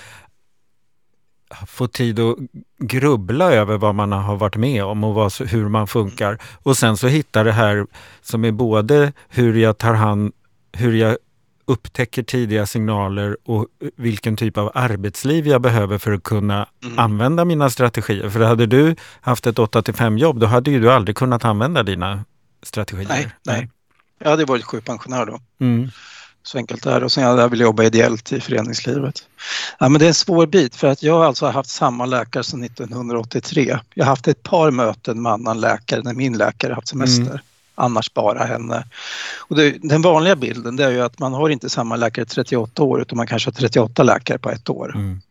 få 1.67 1.87
tid 1.87 2.19
att 2.19 2.35
grubbla 2.79 3.51
över 3.51 3.77
vad 3.77 3.95
man 3.95 4.11
har 4.11 4.35
varit 4.35 4.55
med 4.55 4.83
om 4.83 5.03
och 5.03 5.13
vad, 5.13 5.33
hur 5.41 5.69
man 5.69 5.87
funkar. 5.87 6.37
Och 6.63 6.77
sen 6.77 6.97
så 6.97 7.07
hitta 7.07 7.43
det 7.43 7.51
här 7.51 7.87
som 8.21 8.45
är 8.45 8.51
både 8.51 9.13
hur 9.29 9.55
jag 9.57 9.77
tar 9.77 9.93
hand, 9.93 10.33
hur 10.73 10.93
jag 10.93 11.17
upptäcker 11.65 12.23
tidiga 12.23 12.65
signaler 12.65 13.37
och 13.45 13.67
vilken 13.95 14.37
typ 14.37 14.57
av 14.57 14.71
arbetsliv 14.75 15.47
jag 15.47 15.61
behöver 15.61 15.97
för 15.97 16.11
att 16.11 16.23
kunna 16.23 16.67
Mm. 16.83 16.99
använda 16.99 17.45
mina 17.45 17.69
strategier. 17.69 18.29
För 18.29 18.39
hade 18.39 18.65
du 18.65 18.95
haft 19.21 19.47
ett 19.47 19.59
8-5 19.59 20.17
jobb, 20.17 20.39
då 20.39 20.45
hade 20.45 20.71
ju 20.71 20.79
du 20.79 20.91
aldrig 20.91 21.17
kunnat 21.17 21.45
använda 21.45 21.83
dina 21.83 22.25
strategier. 22.63 23.07
Nej, 23.09 23.27
nej. 23.45 23.69
Jag 24.19 24.29
hade 24.29 24.45
varit 24.45 24.63
sjukpensionär 24.63 25.25
då. 25.25 25.39
Mm. 25.59 25.89
Så 26.43 26.57
enkelt 26.57 26.85
är 26.85 26.99
det. 26.99 27.05
Och 27.05 27.11
sen 27.11 27.23
hade 27.23 27.41
jag 27.41 27.49
velat 27.49 27.63
jobba 27.63 27.83
ideellt 27.83 28.31
i 28.31 28.41
föreningslivet. 28.41 29.23
Ja, 29.79 29.89
men 29.89 29.99
det 29.99 30.05
är 30.05 30.07
en 30.07 30.13
svår 30.13 30.47
bit 30.47 30.75
för 30.75 30.87
att 30.87 31.03
jag 31.03 31.13
har 31.13 31.25
alltså 31.25 31.45
haft 31.47 31.69
samma 31.69 32.05
läkare 32.05 32.43
sedan 32.43 32.63
1983. 32.63 33.79
Jag 33.93 34.05
har 34.05 34.09
haft 34.09 34.27
ett 34.27 34.43
par 34.43 34.71
möten 34.71 35.21
med 35.21 35.31
annan 35.31 35.59
läkare 35.59 36.01
när 36.01 36.13
min 36.13 36.37
läkare 36.37 36.73
haft 36.73 36.87
semester. 36.87 37.21
Mm. 37.25 37.39
Annars 37.75 38.13
bara 38.13 38.43
henne. 38.43 38.85
Och 39.37 39.55
det, 39.55 39.77
den 39.81 40.01
vanliga 40.01 40.35
bilden 40.35 40.75
det 40.75 40.83
är 40.85 40.91
ju 40.91 41.01
att 41.01 41.19
man 41.19 41.33
har 41.33 41.49
inte 41.49 41.69
samma 41.69 41.95
läkare 41.95 42.23
i 42.23 42.27
38 42.27 42.83
år 42.83 43.01
utan 43.01 43.17
man 43.17 43.27
kanske 43.27 43.47
har 43.47 43.53
38 43.53 44.03
läkare 44.03 44.37
på 44.37 44.49
ett 44.49 44.69
år. 44.69 44.95
Mm. 44.95 45.21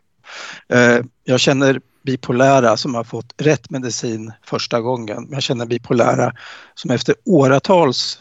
Eh, 0.68 1.04
Jag 1.24 1.40
känner 1.40 1.80
bipolära 2.02 2.76
som 2.76 2.94
har 2.94 3.04
fått 3.04 3.34
rätt 3.36 3.70
medicin 3.70 4.32
första 4.42 4.80
gången. 4.80 5.28
Jag 5.30 5.42
känner 5.42 5.66
bipolära 5.66 6.32
som 6.74 6.90
efter 6.90 7.14
åratals 7.24 8.18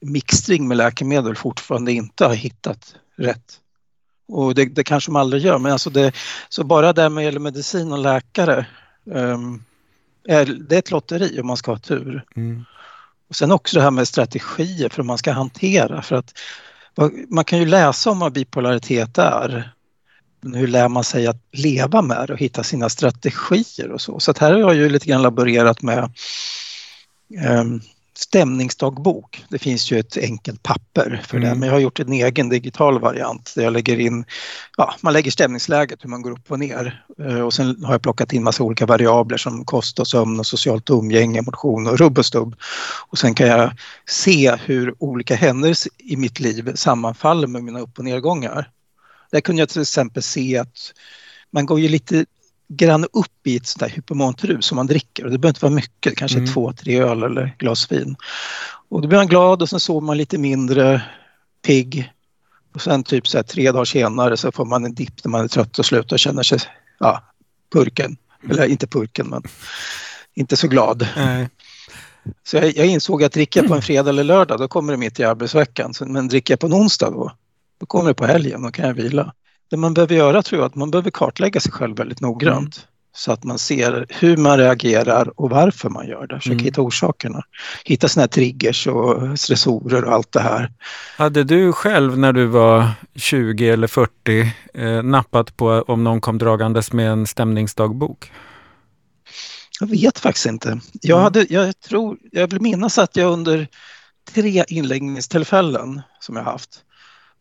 mixtring 0.00 0.68
med 0.68 0.76
läkemedel 0.76 1.36
fortfarande 1.36 1.92
inte 1.92 2.24
har 2.24 2.34
hittat 2.34 2.94
rätt. 3.16 3.60
Och 4.28 4.54
det, 4.54 4.64
det 4.64 4.84
kanske 4.84 5.10
de 5.10 5.16
aldrig 5.16 5.42
gör, 5.42 5.58
men 5.58 5.72
alltså 5.72 5.90
det, 5.90 6.12
så 6.48 6.64
bara 6.64 6.92
det 6.92 7.08
med 7.08 7.24
gäller 7.24 7.40
medicin 7.40 7.92
och 7.92 7.98
läkare, 7.98 8.66
ehm, 9.14 9.62
är, 10.28 10.46
det 10.46 10.74
är 10.74 10.78
ett 10.78 10.90
lotteri 10.90 11.40
om 11.40 11.46
man 11.46 11.56
ska 11.56 11.70
ha 11.70 11.78
tur. 11.78 12.24
Mm. 12.36 12.64
Och 13.30 13.36
sen 13.36 13.52
också 13.52 13.76
det 13.76 13.82
här 13.82 13.90
med 13.90 14.08
strategier 14.08 14.88
för 14.88 14.96
hur 14.96 15.06
man 15.06 15.18
ska 15.18 15.32
hantera. 15.32 16.02
För 16.02 16.16
att 16.16 16.38
man 17.28 17.44
kan 17.44 17.58
ju 17.58 17.66
läsa 17.66 18.10
om 18.10 18.18
vad 18.18 18.32
bipolaritet 18.32 19.18
är. 19.18 19.72
Men 20.40 20.54
hur 20.54 20.66
lär 20.66 20.88
man 20.88 21.04
sig 21.04 21.26
att 21.26 21.42
leva 21.52 22.02
med 22.02 22.24
det 22.26 22.32
och 22.32 22.38
hitta 22.38 22.62
sina 22.62 22.88
strategier 22.88 23.90
och 23.90 24.00
så. 24.00 24.20
Så 24.20 24.30
att 24.30 24.38
här 24.38 24.52
har 24.52 24.58
jag 24.60 24.74
ju 24.74 24.88
lite 24.88 25.06
grann 25.06 25.22
laborerat 25.22 25.82
med 25.82 26.12
um, 27.48 27.80
stämningsdagbok. 28.20 29.44
Det 29.48 29.58
finns 29.58 29.90
ju 29.92 29.98
ett 29.98 30.16
enkelt 30.16 30.62
papper 30.62 31.22
för 31.26 31.38
det, 31.38 31.46
Mm. 31.46 31.58
men 31.58 31.66
jag 31.66 31.74
har 31.74 31.80
gjort 31.80 32.00
en 32.00 32.12
egen 32.12 32.48
digital 32.48 33.00
variant 33.00 33.52
där 33.56 33.62
jag 33.64 33.72
lägger 33.72 34.00
in, 34.00 34.24
ja, 34.76 34.94
man 35.00 35.12
lägger 35.12 35.30
stämningsläget, 35.30 36.04
hur 36.04 36.08
man 36.10 36.22
går 36.22 36.30
upp 36.30 36.50
och 36.50 36.58
ner. 36.58 37.04
Eh, 37.18 37.40
Och 37.40 37.54
sen 37.54 37.84
har 37.84 37.94
jag 37.94 38.02
plockat 38.02 38.32
in 38.32 38.42
massa 38.42 38.62
olika 38.62 38.86
variabler 38.86 39.36
som 39.36 39.64
kost 39.64 39.98
och 39.98 40.06
sömn 40.08 40.38
och 40.40 40.46
socialt 40.46 40.90
umgänge, 40.90 41.42
motion 41.42 41.86
och 41.86 41.98
rubb 41.98 42.18
och 42.18 42.26
stubb. 42.26 42.54
Och 43.08 43.18
sen 43.18 43.34
kan 43.34 43.46
jag 43.46 43.72
se 44.08 44.56
hur 44.64 44.94
olika 44.98 45.34
händelser 45.34 45.92
i 45.98 46.16
mitt 46.16 46.40
liv 46.40 46.72
sammanfaller 46.74 47.46
med 47.46 47.64
mina 47.64 47.80
upp 47.80 47.98
och 47.98 48.04
nedgångar. 48.04 48.70
Där 49.32 49.40
kunde 49.40 49.62
jag 49.62 49.68
till 49.68 49.82
exempel 49.82 50.22
se 50.22 50.58
att 50.58 50.92
man 51.52 51.66
går 51.66 51.80
ju 51.80 51.88
lite 51.88 52.26
grann 52.72 53.04
upp 53.12 53.46
i 53.46 53.56
ett 53.56 53.66
sånt 53.66 53.80
där 53.80 53.88
hypomontrus 53.88 54.66
som 54.66 54.76
man 54.76 54.86
dricker 54.86 55.24
och 55.24 55.30
det 55.30 55.38
behöver 55.38 55.50
inte 55.56 55.64
vara 55.64 55.74
mycket, 55.74 56.16
kanske 56.16 56.38
Mm. 56.38 56.52
två, 56.52 56.72
tre 56.72 57.00
öl 57.00 57.22
eller 57.22 57.56
glas 57.58 57.92
vin. 57.92 58.16
Och 58.88 59.02
då 59.02 59.08
blir 59.08 59.18
man 59.18 59.26
glad 59.26 59.62
och 59.62 59.68
sen 59.68 59.80
sover 59.80 60.06
man 60.06 60.16
lite 60.16 60.38
mindre 60.38 61.02
pigg. 61.66 62.12
Och 62.74 62.82
sen 62.82 63.02
typ 63.04 63.28
så 63.28 63.38
här, 63.38 63.42
tre 63.42 63.72
dagar 63.72 63.84
senare 63.84 64.36
så 64.36 64.52
får 64.52 64.64
man 64.64 64.84
en 64.84 64.94
dipp 64.94 65.24
när 65.24 65.30
man 65.30 65.44
är 65.44 65.48
trött 65.48 65.78
och 65.78 65.86
slut 65.86 66.12
och 66.12 66.18
känner 66.18 66.42
sig, 66.42 66.58
ja, 66.98 67.22
purken. 67.72 68.16
Eller 68.50 68.66
inte 68.66 68.86
purken 68.86 69.26
men 69.26 69.42
inte 70.34 70.56
så 70.56 70.68
glad. 70.68 71.08
Nej. 71.16 71.48
Så 72.44 72.56
jag, 72.56 72.76
jag 72.76 72.86
insåg 72.86 73.24
att 73.24 73.32
dricker 73.32 73.60
jag 73.60 73.68
på 73.68 73.74
en 73.74 73.82
fredag 73.82 74.10
eller 74.10 74.24
lördag 74.24 74.58
då 74.58 74.68
kommer 74.68 74.92
det 74.92 74.96
mitt 74.98 75.20
i 75.20 75.24
arbetsveckan. 75.24 75.92
Men 76.00 76.28
dricker 76.28 76.52
jag 76.52 76.60
på 76.60 76.66
en 76.66 76.74
onsdag 76.74 77.10
då, 77.10 77.32
då 77.80 77.86
kommer 77.86 78.08
det 78.08 78.14
på 78.14 78.26
helgen 78.26 78.64
och 78.64 78.74
kan 78.74 78.86
jag 78.86 78.94
vila. 78.94 79.34
Det 79.70 79.76
man 79.76 79.94
behöver 79.94 80.14
göra 80.14 80.42
tror 80.42 80.60
jag 80.60 80.66
att 80.66 80.74
man 80.74 80.90
behöver 80.90 81.10
kartlägga 81.10 81.60
sig 81.60 81.72
själv 81.72 81.96
väldigt 81.96 82.20
noggrant. 82.20 82.86
Så 83.12 83.32
att 83.32 83.44
man 83.44 83.58
ser 83.58 84.06
hur 84.08 84.36
man 84.36 84.58
reagerar 84.58 85.40
och 85.40 85.50
varför 85.50 85.88
man 85.88 86.06
gör 86.08 86.26
det. 86.26 86.34
Försöka 86.36 86.52
Mm. 86.54 86.64
hitta 86.64 86.80
orsakerna. 86.80 87.42
Hitta 87.84 88.08
såna 88.08 88.22
här 88.22 88.28
triggers 88.28 88.86
och 88.86 89.38
stressorer 89.38 90.04
och 90.04 90.12
allt 90.12 90.32
det 90.32 90.40
här. 90.40 90.72
Hade 91.16 91.44
du 91.44 91.72
själv 91.72 92.18
när 92.18 92.32
du 92.32 92.46
var 92.46 92.88
20 93.14 93.68
eller 93.68 93.86
40 93.86 94.52
eh, 94.74 95.02
nappat 95.02 95.56
på 95.56 95.84
om 95.88 96.04
någon 96.04 96.20
kom 96.20 96.38
dragandes 96.38 96.92
med 96.92 97.10
en 97.12 97.26
stämningsdagbok? 97.26 98.32
Jag 99.80 99.86
vet 99.86 100.18
faktiskt 100.18 100.46
inte. 100.46 100.80
Jag, 101.02 101.16
Mm. 101.16 101.24
hade, 101.24 101.46
jag, 101.50 101.80
tror, 101.80 102.16
jag 102.32 102.48
vill 102.50 102.60
minnas 102.60 102.98
att 102.98 103.16
jag 103.16 103.32
under 103.32 103.68
tre 104.34 104.64
inläggningstillfällen 104.68 106.02
som 106.20 106.36
jag 106.36 106.42
haft 106.44 106.70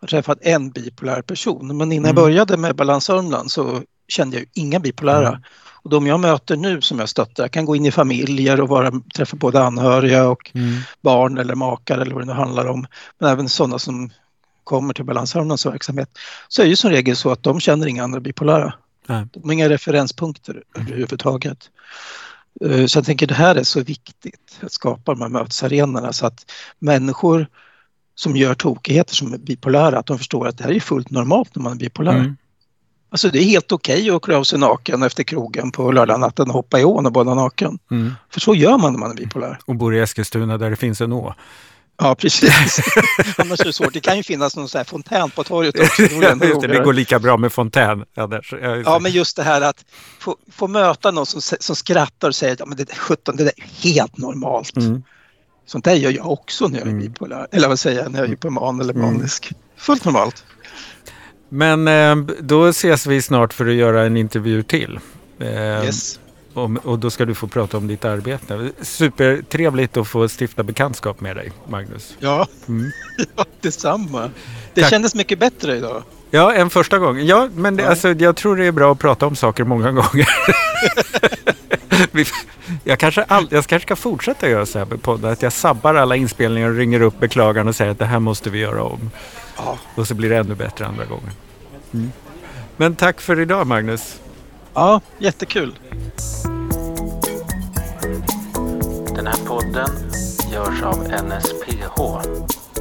har 0.02 0.08
träffat 0.08 0.38
en 0.42 0.70
bipolär 0.70 1.22
person. 1.22 1.78
Men 1.78 1.92
innan 1.92 2.06
jag 2.08 2.18
Mm. 2.18 2.24
började 2.24 2.58
med 2.58 2.76
Balans 2.76 3.06
Sörmland 3.06 3.52
så 3.52 3.82
kände 4.08 4.36
jag 4.38 4.42
ju 4.42 4.50
inga 4.54 4.80
bipolära. 4.80 5.28
Mm. 5.28 5.42
Och 5.82 5.90
de 5.90 6.08
jag 6.08 6.20
möter 6.20 6.56
nu 6.56 6.82
som 6.82 7.00
jag 7.00 7.10
stöttar, 7.10 7.44
jag 7.44 7.52
kan 7.52 7.66
gå 7.66 7.76
in 7.76 7.86
i 7.86 7.92
familjer 7.92 8.62
och 8.62 8.70
vara, 8.70 8.92
träffa 9.16 9.38
både 9.38 9.64
anhöriga 9.64 10.28
och 10.28 10.52
barn 11.02 11.38
eller 11.38 11.56
makar 11.56 11.98
eller 11.98 12.14
vad 12.16 12.22
det 12.22 12.26
nu 12.26 12.34
handlar 12.34 12.66
om. 12.66 12.88
Men 13.20 13.30
även 13.30 13.50
sådana 13.50 13.80
som 13.80 14.10
kommer 14.64 14.94
till 14.94 15.06
Balans 15.06 15.30
Sörmlands 15.32 15.66
verksamhet. 15.66 16.10
Så 16.48 16.62
är 16.62 16.66
det 16.66 16.70
ju 16.70 16.76
som 16.76 16.90
regel 16.90 17.16
så 17.16 17.32
att 17.32 17.44
de 17.44 17.60
känner 17.60 17.88
inga 17.88 18.04
andra 18.04 18.20
bipolära. 18.20 18.74
Nej. 19.08 19.26
De 19.34 19.44
har 19.44 19.54
inga 19.54 19.70
referenspunkter 19.70 20.64
överhuvudtaget. 20.78 21.58
Eh, 22.66 22.86
Så 22.86 22.98
jag 22.98 23.06
tänker 23.06 23.28
det 23.28 23.34
här 23.34 23.56
är 23.56 23.64
så 23.64 23.84
viktigt 23.84 24.60
att 24.62 24.72
skapa 24.72 25.12
de 25.14 25.22
här 25.22 25.30
mötesarenorna 25.30 26.14
så 26.14 26.26
att 26.26 26.52
människor 26.80 27.48
som 28.20 28.36
gör 28.36 28.54
tokigheter 28.54 29.16
som 29.16 29.34
är 29.34 29.38
bipolära, 29.38 30.00
att 30.00 30.06
de 30.06 30.18
förstår 30.18 30.48
att 30.48 30.58
det 30.58 30.64
här 30.64 30.72
är 30.72 30.80
fullt 30.80 31.10
normalt 31.10 31.56
när 31.56 31.64
man 31.64 31.72
är 31.72 31.76
bipolär. 31.76 32.18
Mm. 32.18 32.38
Alltså 33.10 33.30
det 33.30 33.40
är 33.40 33.44
helt 33.44 33.72
okej 33.72 34.10
att 34.10 34.22
klä 34.22 34.36
av 34.36 34.44
sig 34.44 34.60
naken 34.60 35.04
efter 35.04 35.24
krogen 35.24 35.72
på 35.72 35.92
lördagnatten 35.92 36.48
och 36.48 36.54
hoppa 36.54 36.80
i 36.80 36.84
ån 36.84 37.06
och 37.06 37.12
bada 37.12 37.34
naken. 37.34 37.80
Mm. 37.92 38.14
För 38.30 38.40
så 38.40 38.56
gör 38.56 38.78
man 38.78 38.94
när 38.94 39.00
man 39.00 39.12
är 39.12 39.16
bipolär. 39.16 39.60
Och 39.66 39.76
bor 39.76 39.96
i 39.96 40.00
Eskilstuna 40.00 40.58
där 40.58 40.70
det 40.70 40.76
finns 40.76 41.02
en 41.02 41.14
å. 41.14 41.36
Ja, 41.98 42.16
precis. 42.16 42.80
Annars 43.38 43.60
är 43.60 43.66
det 43.66 43.74
svårt. 43.74 43.94
Det 43.94 44.00
kan 44.00 44.18
ju 44.18 44.24
finnas 44.24 44.56
någon 44.56 44.70
sån 44.70 44.86
fontän 44.86 45.30
på 45.30 45.44
torget 45.44 45.80
också. 45.80 46.02
Det 46.02 46.68
det, 46.68 46.84
går 46.84 46.94
lika 46.94 47.20
bra 47.20 47.38
med 47.38 47.54
fontän. 47.54 48.06
Annars. 48.16 48.54
Ja, 48.86 49.00
men 49.00 49.12
just 49.12 49.36
det 49.36 49.44
här 49.44 49.62
att 49.62 49.86
få, 50.20 50.38
få 50.52 50.68
möta 50.68 51.12
någon 51.12 51.26
som, 51.26 51.42
som 51.42 51.76
skrattar 51.76 52.28
och 52.28 52.36
säger 52.36 52.54
att 52.54 52.60
ja, 52.60 52.66
men 52.66 52.78
det, 52.78 52.84
där- 52.84 52.96
17, 52.96 53.36
det 53.36 53.44
är 53.44 53.52
helt 53.84 54.18
normalt. 54.18 54.78
Mm. 54.78 55.04
Sånt 55.70 55.86
där 55.86 55.94
gör 55.94 56.12
jag 56.12 56.32
också 56.32 56.68
när 56.68 56.80
jag 56.80 56.88
är 56.88 56.92
Mm. 56.92 57.02
bipolär. 57.08 57.48
Eller 57.52 57.68
vad 57.68 57.80
säger 57.80 58.02
jag, 58.04 58.12
när 58.12 58.20
jag 58.20 58.26
är 58.26 58.30
hypoman 58.30 58.82
eller 58.82 58.94
Mm. 58.94 59.14
manisk. 59.14 59.52
Fullt 59.78 60.06
normalt. 60.06 60.44
Men 61.50 61.88
eh, 61.88 62.16
då 62.40 62.66
ses 62.68 63.06
vi 63.06 63.22
snart 63.22 63.54
för 63.54 63.68
att 63.68 63.74
göra 63.76 64.06
en 64.06 64.18
intervju 64.18 64.64
till. 64.64 65.00
Eh, 65.40 65.48
Yes. 65.86 66.20
och 66.84 67.00
då 67.00 67.10
ska 67.10 67.26
du 67.26 67.36
få 67.36 67.48
prata 67.48 67.78
om 67.78 67.88
ditt 67.88 68.06
arbete. 68.06 68.72
Supertrevligt 68.82 69.98
att 69.98 70.08
få 70.08 70.28
stifta 70.40 70.64
bekantskap 70.64 71.22
med 71.22 71.36
dig, 71.36 71.52
Magnus. 71.68 72.16
Ja, 72.20 72.48
Mm. 72.68 72.92
ja, 73.36 73.46
detsamma. 73.62 74.32
Det 74.74 74.82
Tack. 74.82 74.90
kändes 74.90 75.16
mycket 75.16 75.40
bättre 75.40 75.78
idag. 75.78 76.04
Ja, 76.32 76.54
en 76.54 76.70
första 76.70 77.00
gång. 77.00 77.20
Ja, 77.20 77.50
men 77.56 77.76
det, 77.76 77.84
Ja. 77.84 77.90
Alltså, 77.90 78.10
jag 78.12 78.36
tror 78.36 78.56
det 78.56 78.66
är 78.66 78.72
bra 78.72 78.92
att 78.92 79.00
prata 79.00 79.26
om 79.28 79.36
saker 79.36 79.64
många 79.64 79.92
gånger. 79.92 80.30
Jag, 82.84 83.00
kanske 83.00 83.24
all, 83.24 83.48
jag 83.52 83.68
kanske 83.68 83.86
ska 83.88 83.96
fortsätta 83.96 84.50
göra 84.50 84.66
så 84.66 84.80
här 84.80 84.86
med 84.86 85.02
poddar. 85.02 85.32
Att 85.32 85.42
jag 85.42 85.54
sabbar 85.54 85.96
alla 85.96 86.16
inspelningar 86.16 86.70
och 86.70 86.76
ringer 86.76 87.02
upp 87.02 87.20
beklagaren 87.20 87.68
och 87.68 87.76
säger 87.76 87.92
att 87.92 88.00
det 88.00 88.06
här 88.06 88.20
måste 88.20 88.50
vi 88.50 88.60
göra 88.60 88.84
om. 88.84 89.12
Ja. 89.58 89.78
Och 89.96 90.08
så 90.08 90.14
blir 90.16 90.30
det 90.30 90.38
ännu 90.38 90.56
bättre 90.56 90.86
andra 90.86 91.06
gången. 91.06 91.32
Mm. 91.94 92.12
Men 92.78 92.96
tack 92.96 93.22
för 93.22 93.40
idag 93.40 93.68
Magnus. 93.68 94.20
Ja, 94.74 95.02
jättekul. 95.18 95.74
Den 99.16 99.28
här 99.28 99.46
podden 99.48 99.90
görs 100.54 100.82
av 100.84 100.98
NSPH, 101.04 102.02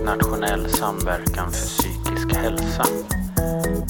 Nationell 0.05 0.69
samverkan 0.71 1.53
för 1.53 1.59
psykisk 1.67 2.37
hälsa. 2.37 2.85